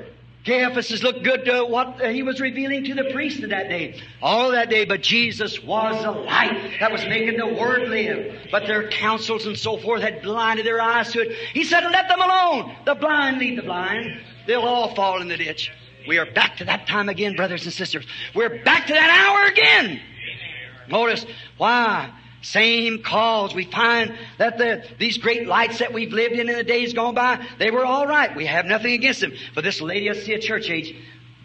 [0.46, 4.02] Caiaphas looked good to what uh, he was revealing to the priest of that day.
[4.22, 8.48] All that day, but Jesus was a light that was making the Word live.
[8.50, 11.36] But their counsels and so forth had blinded their eyes to it.
[11.54, 12.74] He said, let them alone.
[12.86, 14.22] The blind lead the blind.
[14.48, 15.72] They'll all fall in the ditch.
[16.08, 18.06] We are back to that time again, brothers and sisters.
[18.34, 20.02] We're back to that hour again.
[20.88, 21.26] Notice
[21.58, 22.12] why
[22.42, 23.54] same cause.
[23.54, 27.16] We find that the, these great lights that we've lived in in the days gone
[27.16, 28.36] by, they were all right.
[28.36, 29.34] We have nothing against them.
[29.56, 30.96] But this Laodicea church age,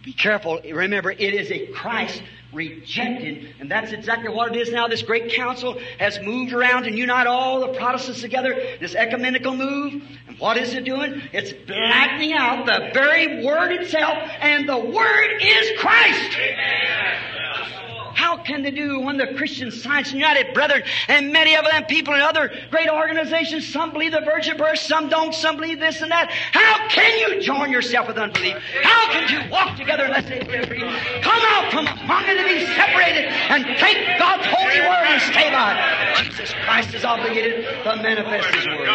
[0.04, 0.60] be careful.
[0.62, 2.22] Remember, it is a Christ
[2.52, 3.54] rejected.
[3.58, 4.86] And that's exactly what it is now.
[4.86, 8.54] This great council has moved around and united all the Protestants together.
[8.80, 10.02] This ecumenical move.
[10.28, 11.22] And what is it doing?
[11.32, 14.18] It's blackening out the very Word itself.
[14.40, 16.36] And the Word is Christ.
[16.38, 17.83] Amen.
[18.14, 22.14] How can they do when the Christian Science United Brethren and many of them people
[22.14, 26.10] in other great organizations, some believe the virgin birth, some don't, some believe this and
[26.10, 26.30] that.
[26.30, 28.56] How can you join yourself with unbelief?
[28.82, 30.80] How can you walk together unless they free?
[31.22, 35.50] Come out from among it and be separated and take God's holy word and stay
[35.50, 36.24] by it.
[36.24, 38.88] Jesus Christ is obligated to manifest His word.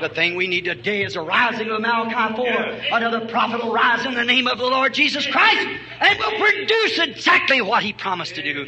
[0.00, 2.96] The thing we need today is a rising of Malachi 4.
[2.96, 5.66] Another prophet will rise in the name of the Lord Jesus Christ
[6.00, 8.66] and will produce exactly what he promised to do.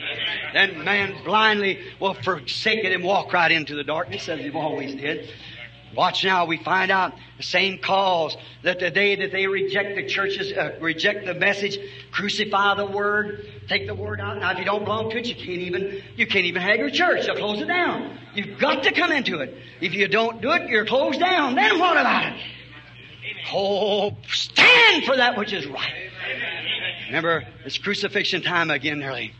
[0.55, 4.95] Then man blindly will forsake it and walk right into the darkness as he always
[4.95, 5.29] did.
[5.95, 10.07] Watch now, we find out the same cause that the day that they reject the
[10.07, 11.79] churches, uh, reject the message,
[12.11, 14.39] crucify the word, take the word out.
[14.39, 16.91] Now, if you don't belong to it, you can't even, you can't even have your
[16.91, 17.27] church.
[17.27, 18.19] They'll close it down.
[18.35, 19.57] You've got to come into it.
[19.81, 21.55] If you don't do it, you're closed down.
[21.55, 22.41] Then what about it?
[23.53, 26.11] Oh, stand for that which is right.
[27.07, 29.33] Remember, it's crucifixion time again nearly.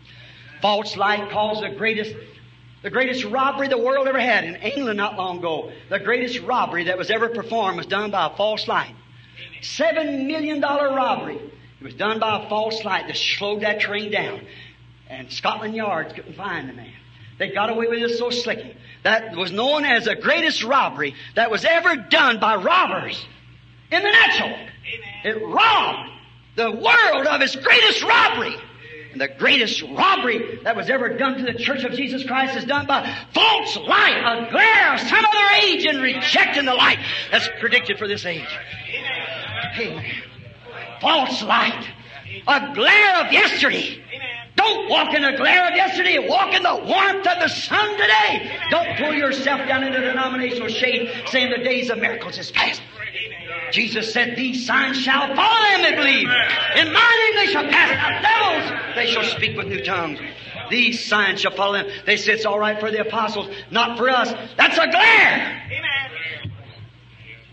[0.63, 2.15] False light caused the greatest
[2.83, 5.73] the greatest robbery the world ever had in England not long ago.
[5.89, 8.95] The greatest robbery that was ever performed was done by a false light.
[9.63, 11.37] Seven million dollar robbery.
[11.37, 14.41] It was done by a false light that slowed that train down.
[15.09, 16.93] And Scotland Yard couldn't find the man.
[17.39, 18.77] They got away with it so slicky.
[19.05, 23.25] That was known as the greatest robbery that was ever done by robbers
[23.91, 24.57] in the natural.
[25.25, 26.11] It robbed
[26.57, 28.57] the world of its greatest robbery.
[29.13, 32.65] And the greatest robbery that was ever done to the Church of Jesus Christ is
[32.65, 36.99] done by false light, a glare of some other age and rejecting the light
[37.31, 38.49] that's predicted for this age.
[39.79, 40.05] Amen.
[41.01, 41.89] False light.
[42.47, 44.03] A glare of yesterday.
[44.57, 46.19] Don't walk in the glare of yesterday.
[46.19, 48.59] Walk in the warmth of the sun today.
[48.71, 52.83] Don't pull yourself down into denominational shade saying the days of miracles is past.
[53.73, 56.29] Jesus said, These signs shall follow them that believe.
[56.77, 58.95] In my name they shall cast out devils.
[58.95, 60.19] They shall speak with new tongues.
[60.71, 61.89] These signs shall follow them.
[62.07, 64.33] They said it's all right for the apostles, not for us.
[64.57, 65.63] That's a glare.
[65.67, 66.53] Amen.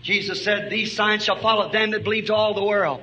[0.02, 3.02] Jesus said, These signs shall follow them that believe to all the world.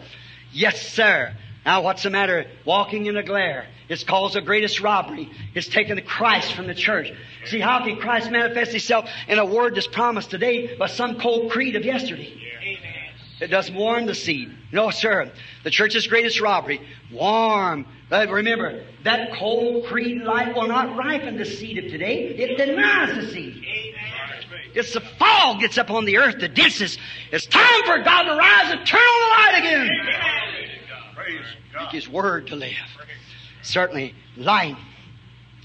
[0.51, 1.35] Yes, sir.
[1.65, 2.45] Now what's the matter?
[2.65, 3.67] Walking in a glare.
[3.89, 5.29] It's caused the greatest robbery.
[5.53, 7.11] It's taken the Christ from the church.
[7.45, 11.51] See, how can Christ manifest himself in a word that's promised today by some cold
[11.51, 12.33] creed of yesterday?
[13.39, 14.55] It doesn't warm the seed.
[14.71, 15.31] No, sir.
[15.63, 16.81] The church's greatest robbery.
[17.11, 17.85] Warm.
[18.09, 22.27] But remember, that cold creed light will not ripen the seed of today.
[22.27, 23.65] It denies the seed.
[24.75, 26.99] It's the fog gets up on the earth, the densest.
[27.31, 29.89] It's time for God to rise and turn on the light again.
[31.77, 32.73] Make His word to live.
[33.61, 34.75] Certainly, light.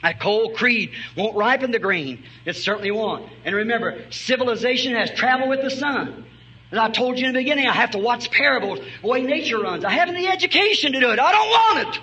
[0.03, 2.23] That cold creed won't ripen the grain.
[2.45, 3.29] It certainly won't.
[3.45, 6.25] And remember, civilization has traveled with the sun.
[6.71, 9.59] As I told you in the beginning, I have to watch parables, the way nature
[9.59, 9.85] runs.
[9.85, 11.19] I haven't the education to do it.
[11.19, 12.01] I don't want it.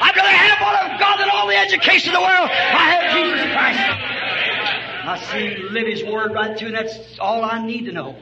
[0.00, 2.50] I'd rather have one of God than all the education in the world.
[2.50, 4.30] I have Jesus Christ.
[5.02, 8.16] I see him live His Word right through, and that's all I need to know.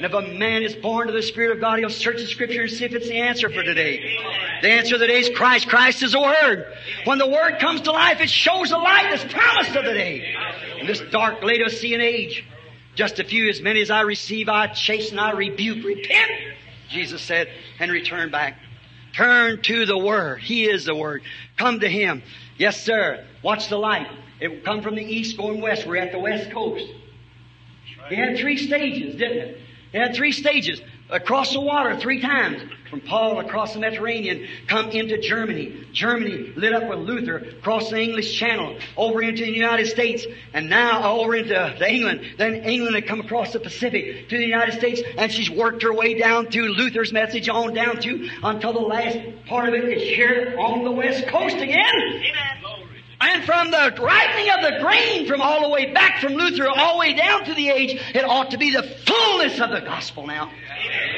[0.00, 2.62] And if a man is born to the Spirit of God, he'll search the Scripture
[2.62, 4.16] and see if it's the answer for today.
[4.62, 5.68] The answer of the day is Christ.
[5.68, 6.72] Christ is the Word.
[7.04, 10.34] When the Word comes to life, it shows the light that's promised of the day.
[10.78, 12.46] In this dark Laodicean age,
[12.94, 16.30] just a few, as many as I receive, I chasten, I rebuke, repent,
[16.88, 18.58] Jesus said, and return back.
[19.12, 20.40] Turn to the Word.
[20.40, 21.20] He is the Word.
[21.58, 22.22] Come to Him.
[22.56, 23.22] Yes, sir.
[23.42, 24.06] Watch the light.
[24.40, 25.86] It will come from the east going west.
[25.86, 26.86] We're at the west coast.
[28.10, 29.60] It had three stages, didn't it?
[29.92, 30.80] It had three stages.
[31.08, 32.62] Across the water three times.
[32.90, 35.86] From Paul across the Mediterranean, come into Germany.
[35.92, 40.68] Germany lit up with Luther, across the English Channel, over into the United States, and
[40.68, 42.22] now over into England.
[42.36, 45.92] Then England had come across the Pacific to the United States, and she's worked her
[45.92, 50.02] way down through Luther's message on down to until the last part of it is
[50.02, 51.78] here on the West Coast again.
[51.96, 52.79] Amen.
[53.20, 56.94] And from the ripening of the grain from all the way back from Luther all
[56.94, 60.26] the way down to the age, it ought to be the fullness of the gospel
[60.26, 60.50] now.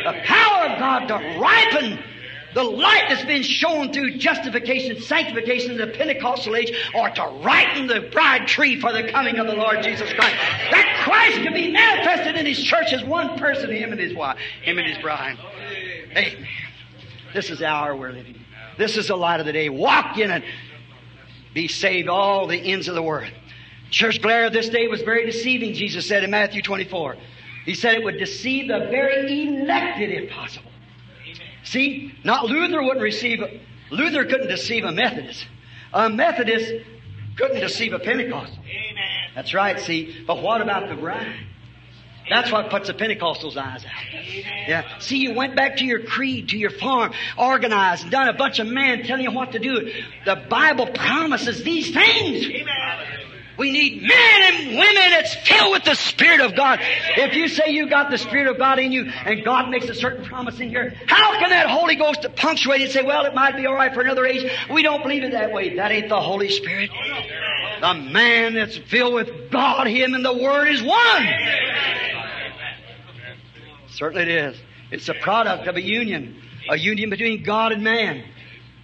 [0.05, 2.03] The power of God to ripen
[2.55, 7.87] the light that's been shown through justification, sanctification in the Pentecostal age, or to ripen
[7.87, 10.35] the bride tree for the coming of the Lord Jesus Christ.
[10.71, 14.39] That Christ can be manifested in His church as one person, Him and His wife,
[14.63, 15.39] Him and His bride.
[16.17, 16.47] Amen.
[17.33, 18.39] This is the hour we're living.
[18.77, 19.69] This is the light of the day.
[19.69, 20.45] Walk in it.
[21.55, 23.31] Be saved all the ends of the world.
[23.91, 27.17] Church glare of this day was very deceiving, Jesus said in Matthew 24.
[27.65, 30.71] He said it would deceive the very elected if possible.
[31.65, 33.41] See, not Luther wouldn't receive,
[33.91, 35.47] Luther couldn't deceive a Methodist.
[35.93, 36.73] A Methodist
[37.37, 38.59] couldn't deceive a Pentecostal.
[38.65, 39.31] Amen.
[39.35, 40.25] That's right, see.
[40.27, 41.35] But what about the bride?
[42.29, 44.25] That's what puts the Pentecostal's eyes out.
[44.69, 44.99] Yeah.
[44.99, 48.67] See, you went back to your creed, to your farm, organized, done a bunch of
[48.67, 49.93] men telling you what to do.
[50.25, 52.47] The Bible promises these things.
[52.47, 53.32] Amen.
[53.59, 56.81] We need men and women that's filled with the Spirit of God.
[57.17, 59.95] If you say you got the Spirit of God in you and God makes a
[59.95, 63.57] certain promise in here, how can that Holy Ghost punctuate and say, well, it might
[63.57, 64.51] be alright for another age?
[64.71, 65.77] We don't believe it that way.
[65.77, 66.91] That ain't the Holy Spirit.
[67.81, 71.29] The man that's filled with God, Him, and the Word is one.
[73.89, 74.57] Certainly it is.
[74.91, 76.43] It's a product of a union.
[76.71, 78.25] A union between God and man.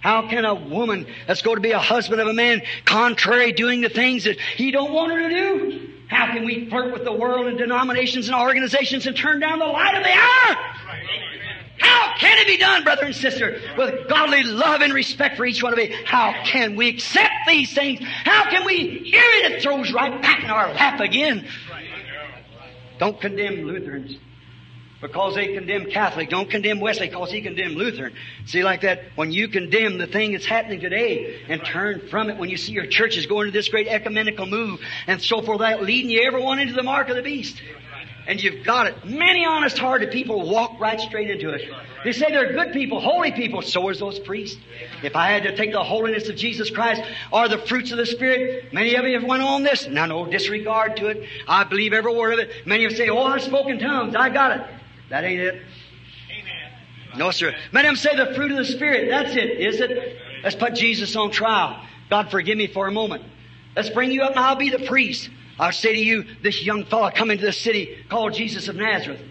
[0.01, 3.81] How can a woman that's going to be a husband of a man contrary doing
[3.81, 5.89] the things that he don't want her to do?
[6.07, 9.65] How can we flirt with the world and denominations and organizations and turn down the
[9.65, 10.55] light of the hour?
[11.77, 15.61] How can it be done, brother and sister, with godly love and respect for each
[15.61, 15.93] one of you?
[16.05, 17.99] How can we accept these things?
[18.01, 19.51] How can we hear it?
[19.51, 21.47] It throws right back in our lap again.
[22.97, 24.17] Don't condemn Lutherans
[25.01, 26.29] because they condemn Catholic.
[26.29, 28.13] Don't condemn Wesley because he condemned Lutheran.
[28.45, 32.37] See, like that, when you condemn the thing that's happening today and turn from it,
[32.37, 35.83] when you see your churches going to this great ecumenical move and so forth, that
[35.83, 37.61] leading you everyone into the mark of the beast.
[38.27, 39.05] And you've got it.
[39.05, 41.67] Many honest-hearted people walk right straight into it.
[42.03, 43.63] They say they're good people, holy people.
[43.63, 44.59] So is those priests.
[45.01, 48.05] If I had to take the holiness of Jesus Christ or the fruits of the
[48.05, 49.87] Spirit, many of you have went on this.
[49.87, 51.27] Now, no disregard to it.
[51.47, 52.51] I believe every word of it.
[52.67, 54.15] Many of you say, "Oh, I spoke in tongues.
[54.15, 54.65] I got it."
[55.09, 55.61] That ain't it.
[56.29, 57.17] Amen.
[57.17, 57.55] No, sir.
[57.71, 59.09] Many of them say the fruit of the Spirit.
[59.09, 60.17] That's it, is it?
[60.43, 61.83] Let's put Jesus on trial.
[62.09, 63.23] God forgive me for a moment.
[63.75, 65.29] Let's bring you up and I'll be the priest.
[65.59, 69.21] I'll say to you, this young fellow come into the city called Jesus of Nazareth.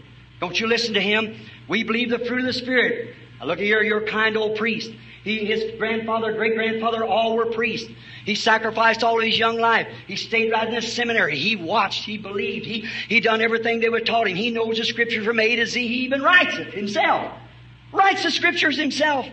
[0.40, 1.36] Don't you listen to him.
[1.68, 3.14] We believe the fruit of the Spirit.
[3.40, 4.92] Now look here, you're a kind old priest.
[5.24, 7.90] He, his grandfather, great grandfather, all were priests.
[8.24, 9.88] He sacrificed all his young life.
[10.06, 11.36] He stayed right in the seminary.
[11.36, 12.04] He watched.
[12.04, 12.66] He believed.
[12.66, 14.36] He, he done everything they were taught him.
[14.36, 15.86] He knows the scriptures from A to Z.
[15.86, 17.32] He even writes it himself.
[17.92, 19.26] Writes the scriptures himself.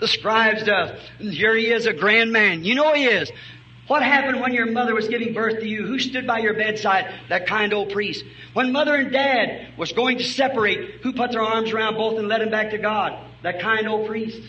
[0.00, 0.62] The scribes.
[0.62, 2.64] And here he is, a grand man.
[2.64, 3.30] You know he is.
[3.88, 5.84] What happened when your mother was giving birth to you?
[5.86, 7.12] Who stood by your bedside?
[7.28, 8.24] That kind old priest.
[8.52, 12.28] When mother and dad was going to separate, who put their arms around both and
[12.28, 13.18] led them back to God?
[13.42, 14.40] That kind old priest.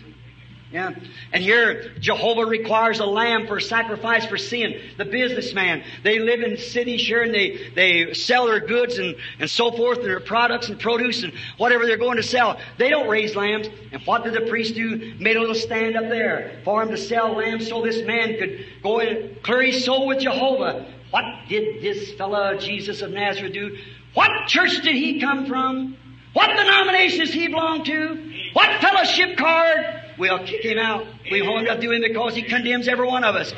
[0.73, 0.91] Yeah.
[1.31, 4.81] And here, Jehovah requires a lamb for sacrifice for sin.
[4.97, 9.47] The businessman, they live in cities here and they, they sell their goods and, and
[9.47, 12.59] so forth, their products and produce and whatever they're going to sell.
[12.79, 13.67] They don't raise lambs.
[13.91, 15.13] And what did the priest do?
[15.19, 18.65] Made a little stand up there for him to sell lambs so this man could
[18.81, 20.91] go and clear his soul with Jehovah.
[21.11, 23.77] What did this fellow Jesus of Nazareth do?
[24.15, 25.97] What church did he come from?
[26.33, 28.33] What denomination does he belong to?
[28.53, 29.99] What fellowship card?
[30.17, 31.05] We'll kick him out.
[31.31, 33.53] We won't do him because he condemns every one of us.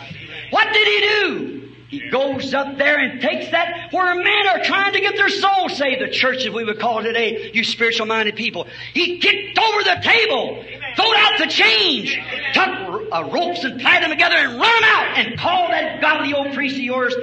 [0.51, 1.61] What did he do?
[1.87, 5.69] He goes up there and takes that where men are trying to get their soul
[5.69, 6.01] saved.
[6.01, 8.67] The church, as we would call it today, you spiritual minded people.
[8.93, 10.63] He kicked over the table,
[10.95, 12.19] threw out the change,
[12.53, 12.67] took
[13.11, 16.53] uh, ropes and tied them together and run them out and called that godly old
[16.53, 17.15] priest of yours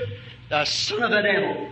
[0.53, 1.71] the son of the devil.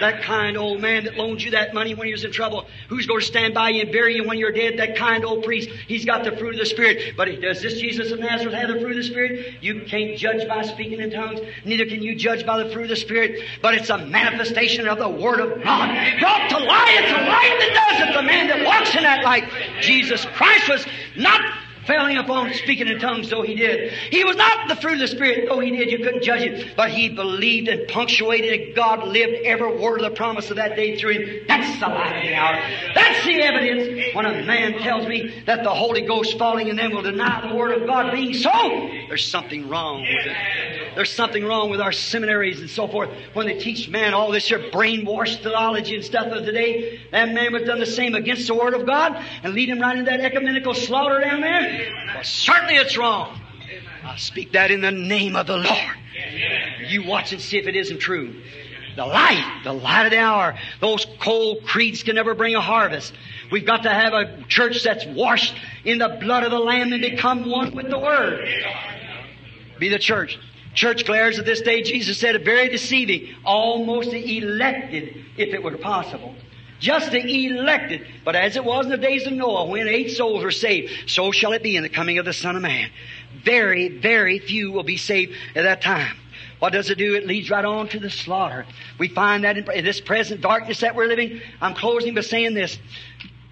[0.00, 2.66] That kind old man that loaned you that money when he was in trouble.
[2.88, 4.78] Who's going to stand by you and bury you when you're dead?
[4.78, 5.68] That kind old priest.
[5.86, 7.16] He's got the fruit of the Spirit.
[7.16, 9.62] But does this Jesus of Nazareth have the fruit of the Spirit?
[9.62, 11.40] You can't judge by speaking in tongues.
[11.64, 13.42] Neither can you judge by the fruit of the Spirit.
[13.62, 16.18] But it's a manifestation of the Word of God.
[16.20, 17.00] Brought to light.
[17.00, 18.14] It's a light that does it.
[18.14, 19.44] The man that walks in that light.
[19.80, 20.86] Jesus Christ was
[21.16, 21.40] not
[21.86, 23.92] failing upon speaking in tongues, though he did.
[24.10, 25.90] He was not the fruit of the Spirit, though he did.
[25.90, 26.76] You couldn't judge it.
[26.76, 30.76] But he believed and punctuated, and God lived every word of the promise of that
[30.76, 31.44] day through him.
[31.48, 32.60] That's the light of the hour.
[32.94, 36.92] That's the evidence when a man tells me that the Holy Ghost falling in them
[36.92, 38.50] will deny the Word of God being so.
[39.08, 40.94] There's something wrong with it.
[40.94, 44.48] There's something wrong with our seminaries and so forth when they teach man all this
[44.48, 47.00] here brainwashed theology and stuff of today.
[47.10, 49.98] That man was done the same against the Word of God and lead him right
[49.98, 51.73] into that ecumenical slaughter down there.
[52.14, 53.40] Well, certainly it's wrong.
[54.04, 55.96] I speak that in the name of the Lord.
[56.88, 58.34] You watch and see if it isn't true.
[58.96, 60.56] The light, the light of the hour.
[60.80, 63.12] Those cold creeds can never bring a harvest.
[63.50, 67.02] We've got to have a church that's washed in the blood of the Lamb and
[67.02, 68.48] become one with the Word.
[69.78, 70.38] Be the church.
[70.74, 76.34] Church glares of this day, Jesus said, very deceiving, almost elected, if it were possible.
[76.84, 78.06] Just the elected.
[78.26, 81.32] But as it was in the days of Noah, when eight souls were saved, so
[81.32, 82.90] shall it be in the coming of the Son of Man.
[83.42, 86.14] Very, very few will be saved at that time.
[86.58, 87.14] What does it do?
[87.14, 88.66] It leads right on to the slaughter.
[88.98, 91.40] We find that in this present darkness that we're living.
[91.58, 92.78] I'm closing by saying this.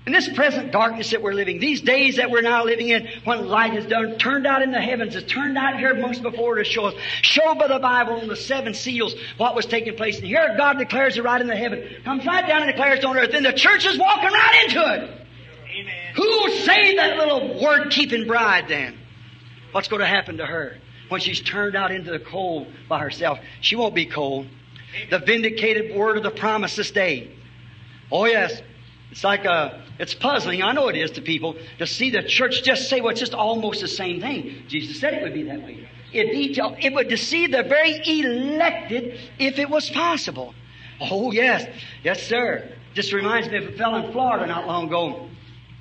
[0.04, 3.46] In this present darkness that we're living, these days that we're now living in, when
[3.46, 6.64] light has done, turned out in the heavens, has turned out here amongst before to
[6.64, 10.18] show us, showed by the Bible and the seven seals what was taking place.
[10.18, 13.04] And here God declares it right in the heaven, comes right down and declares it
[13.04, 15.26] on earth, and the church is walking right into it.
[15.80, 16.14] Amen.
[16.16, 18.98] Who will save that little word-keeping bride then?
[19.70, 20.78] What's going to happen to her
[21.10, 23.38] when she's turned out into the cold by herself?
[23.60, 24.48] She won't be cold.
[25.10, 27.30] The vindicated word of the promise this day.
[28.10, 28.60] Oh yes,
[29.12, 32.62] it's like a, it's puzzling, I know it is to people, to see the church
[32.62, 34.64] just say, well, it's just almost the same thing.
[34.68, 35.86] Jesus said it would be that way.
[36.14, 40.54] It, it would deceive the very elected if it was possible.
[40.98, 41.68] Oh, yes.
[42.02, 42.66] Yes, sir.
[42.94, 45.28] Just reminds me of a fellow in Florida not long ago.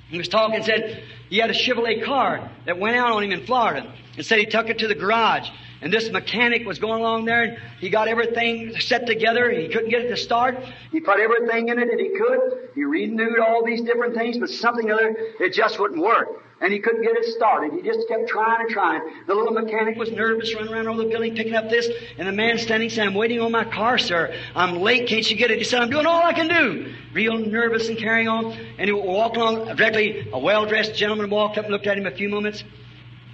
[0.08, 3.46] He was talking said he had a Chevrolet car that went out on him in
[3.46, 5.48] Florida and said he took it to the garage.
[5.82, 9.50] And this mechanic was going along there and he got everything set together.
[9.50, 10.56] He couldn't get it to start.
[10.92, 12.70] He put everything in it that he could.
[12.74, 16.28] He renewed all these different things, but something other, it just wouldn't work.
[16.60, 17.72] And he couldn't get it started.
[17.72, 19.02] He just kept trying and trying.
[19.26, 21.88] The little mechanic was nervous, running around all the building, picking up this.
[22.16, 24.32] And the man standing said, I'm waiting on my car, sir.
[24.54, 25.08] I'm late.
[25.08, 25.58] Can't you get it?
[25.58, 26.94] He said, I'm doing all I can do.
[27.12, 28.52] Real nervous and carrying on.
[28.78, 29.74] And he walked along.
[29.74, 32.62] Directly, a well-dressed gentleman walked up and looked at him a few moments.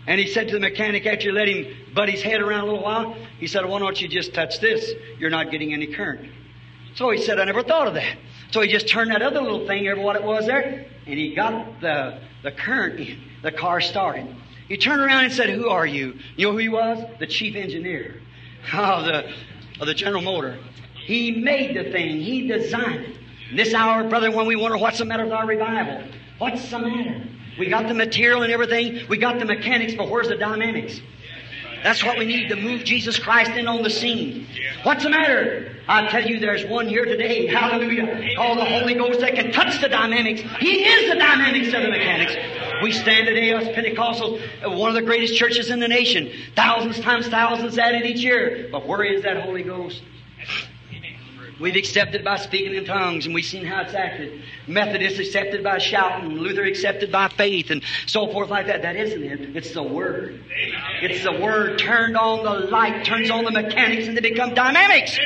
[0.08, 2.64] And he said to the mechanic after he let him butt his head around a
[2.64, 4.94] little while, he said, why don't you just touch this?
[5.18, 6.30] You're not getting any current.
[6.94, 8.16] So he said, I never thought of that.
[8.50, 11.34] So he just turned that other little thing over what it was there, and he
[11.34, 13.20] got the, the current in.
[13.42, 14.34] The car started.
[14.66, 16.18] He turned around and said, Who are you?
[16.36, 16.98] You know who he was?
[17.20, 18.22] The chief engineer
[18.72, 19.30] of the,
[19.78, 20.58] of the General Motor.
[21.04, 22.16] He made the thing.
[22.16, 23.16] He designed it.
[23.54, 26.02] this hour, brother, when we wonder what's the matter with our revival,
[26.38, 27.24] what's the matter?
[27.58, 29.06] We got the material and everything.
[29.08, 31.00] We got the mechanics, but where's the dynamics?
[31.82, 34.46] That's what we need to move Jesus Christ in on the scene.
[34.82, 35.76] What's the matter?
[35.86, 39.80] I tell you, there's one here today, hallelujah, called the Holy Ghost that can touch
[39.80, 40.42] the dynamics.
[40.60, 42.34] He is the dynamics of the mechanics.
[42.82, 46.30] We stand today as Pentecostals, uh, one of the greatest churches in the nation.
[46.54, 48.68] Thousands times thousands added each year.
[48.70, 50.02] But where is that Holy Ghost?
[51.60, 54.42] We've accepted by speaking in tongues and we've seen how it's acted.
[54.68, 58.82] Methodists accepted by shouting, Luther accepted by faith and so forth like that.
[58.82, 59.56] That isn't it.
[59.56, 60.40] It's the Word.
[61.02, 65.18] It's the Word turned on the light, turns on the mechanics and they become dynamics.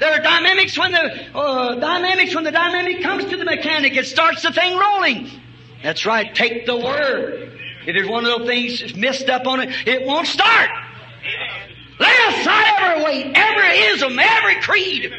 [0.00, 3.96] There are dynamics when the, uh, dynamics when the dynamic comes to the mechanic.
[3.96, 5.30] It starts the thing rolling.
[5.82, 6.34] That's right.
[6.34, 7.52] Take the Word.
[7.86, 10.70] If there's one of those things messed up on it, it won't start.
[12.00, 15.12] Lay aside every weight, every ism, every creed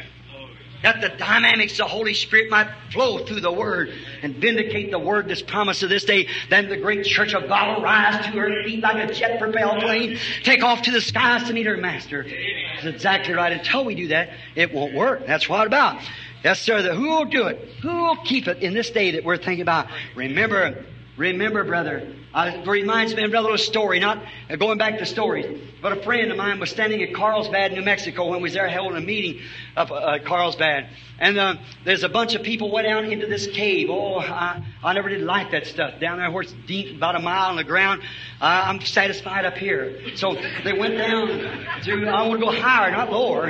[0.84, 5.00] that the dynamics of the Holy Spirit might flow through the Word and vindicate the
[5.00, 6.28] Word that's promised to this day.
[6.50, 9.82] Then the great church of God will rise to her feet like a jet propelled
[9.82, 12.24] plane, take off to the skies to meet her Master.
[12.24, 13.52] That's exactly right.
[13.52, 15.26] Until we do that, it won't work.
[15.26, 16.02] That's what about.
[16.44, 16.82] Yes, sir.
[16.82, 17.58] The, who will do it?
[17.82, 19.88] Who will keep it in this day that we're thinking about?
[20.16, 20.86] Remember,
[21.18, 25.06] Remember, brother, uh, it reminds me of another little story, not uh, going back to
[25.06, 28.54] stories, but a friend of mine was standing at Carlsbad, New Mexico, when we was
[28.54, 29.42] there holding a meeting
[29.78, 30.90] of uh, Carlsbad.
[31.18, 31.56] And uh,
[31.86, 33.90] there's a bunch of people went down into this cave.
[33.90, 36.02] Oh, I, I never did like that stuff.
[36.02, 38.02] Down there where it's deep, about a mile on the ground,
[38.42, 40.16] I'm satisfied up here.
[40.16, 41.28] So they went down
[41.84, 43.50] to, I want to go higher, not lower.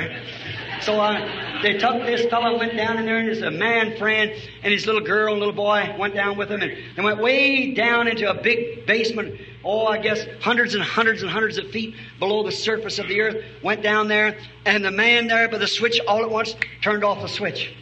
[0.82, 4.30] So uh, they took this fellow, went down in there, and his a man friend
[4.62, 7.72] and his little girl and little boy went down with him, and they went way
[7.72, 9.40] down into a big basement.
[9.64, 13.20] Oh, I guess hundreds and hundreds and hundreds of feet below the surface of the
[13.20, 13.44] earth.
[13.62, 17.22] Went down there, and the man there by the switch all at once turned off
[17.22, 17.72] the switch,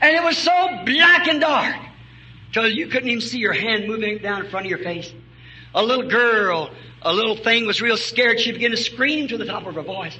[0.00, 1.76] and it was so black and dark
[2.52, 5.12] till you couldn't even see your hand moving down in front of your face.
[5.74, 6.70] A little girl,
[7.02, 8.38] a little thing was real scared.
[8.40, 10.16] She began to scream to the top of her voice.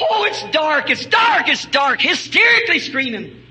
[0.00, 3.42] Oh, it's dark, it's dark, it's dark, hysterically screaming.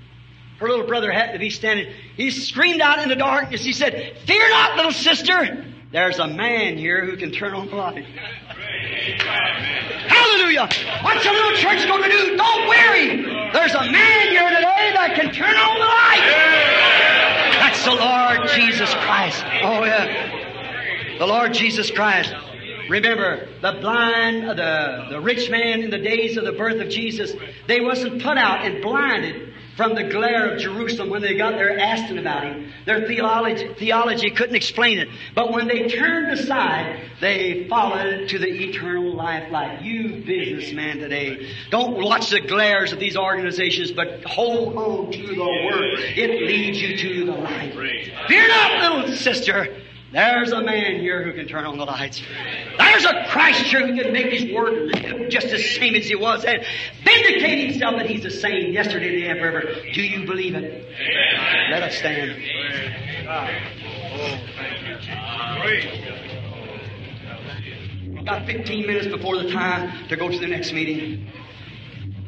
[0.59, 1.87] Her little brother happened to be standing.
[2.17, 3.63] He screamed out in the darkness.
[3.63, 5.65] He said, Fear not, little sister.
[5.91, 8.05] There's a man here who can turn on the light.
[10.07, 10.69] Hallelujah.
[11.01, 12.35] What's a little church going to do?
[12.37, 13.51] Don't worry.
[13.53, 16.27] There's a man here today that can turn on the light.
[17.59, 19.43] That's the Lord Jesus Christ.
[19.63, 21.17] Oh, yeah.
[21.17, 22.33] The Lord Jesus Christ.
[22.89, 27.33] Remember, the blind, the, the rich man in the days of the birth of Jesus,
[27.67, 29.48] they wasn't put out and blinded
[29.79, 32.69] from the glare of Jerusalem when they got there asking about him.
[32.85, 35.07] Their theology, theology couldn't explain it.
[35.33, 41.49] But when they turned aside, they followed to the eternal life like You businessman today,
[41.71, 45.99] don't watch the glares of these organizations, but hold on to the Word.
[46.17, 47.73] It leads you to the life.
[48.27, 49.81] Fear not, little sister.
[50.11, 52.21] There's a man here who can turn on the lights.
[52.77, 56.15] There's a Christ here who can make his word live just the same as he
[56.15, 56.65] was and
[57.03, 59.63] vindicate himself that he's the same yesterday, today, and forever.
[59.93, 60.63] Do you believe it?
[60.63, 61.71] Amen.
[61.71, 62.41] Let us stand.
[68.19, 71.31] About 15 minutes before the time to go to the next meeting.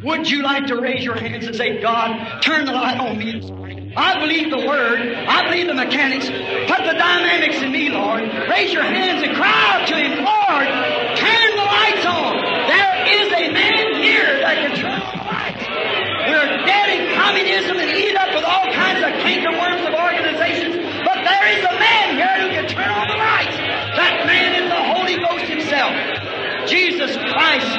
[0.04, 3.81] Would you like to raise your hands and say, God, turn the light on me?
[3.96, 5.02] I believe the Word.
[5.04, 6.28] I believe the mechanics.
[6.28, 8.24] Put the dynamics in me, Lord.
[8.48, 10.68] Raise your hands and cry out to Him, Lord,
[11.20, 12.32] turn the lights on.
[12.72, 15.66] There is a man here that can turn the lights.
[16.24, 21.20] We're dead in communism and eat up with all kinds of cankerworms of organizations, but
[21.28, 23.58] there is a man here who can turn on the lights.
[24.00, 25.92] That man is the Holy Ghost Himself.
[26.72, 27.76] Jesus Christ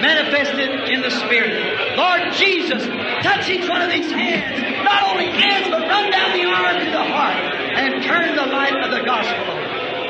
[0.00, 1.96] manifested in the Spirit.
[1.96, 2.84] Lord Jesus,
[3.22, 4.84] touch each one of these hands.
[4.84, 8.76] Not only hands, but run down the arm to the heart and turn the light
[8.82, 9.54] of the gospel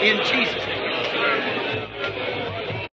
[0.03, 0.78] in Jesus'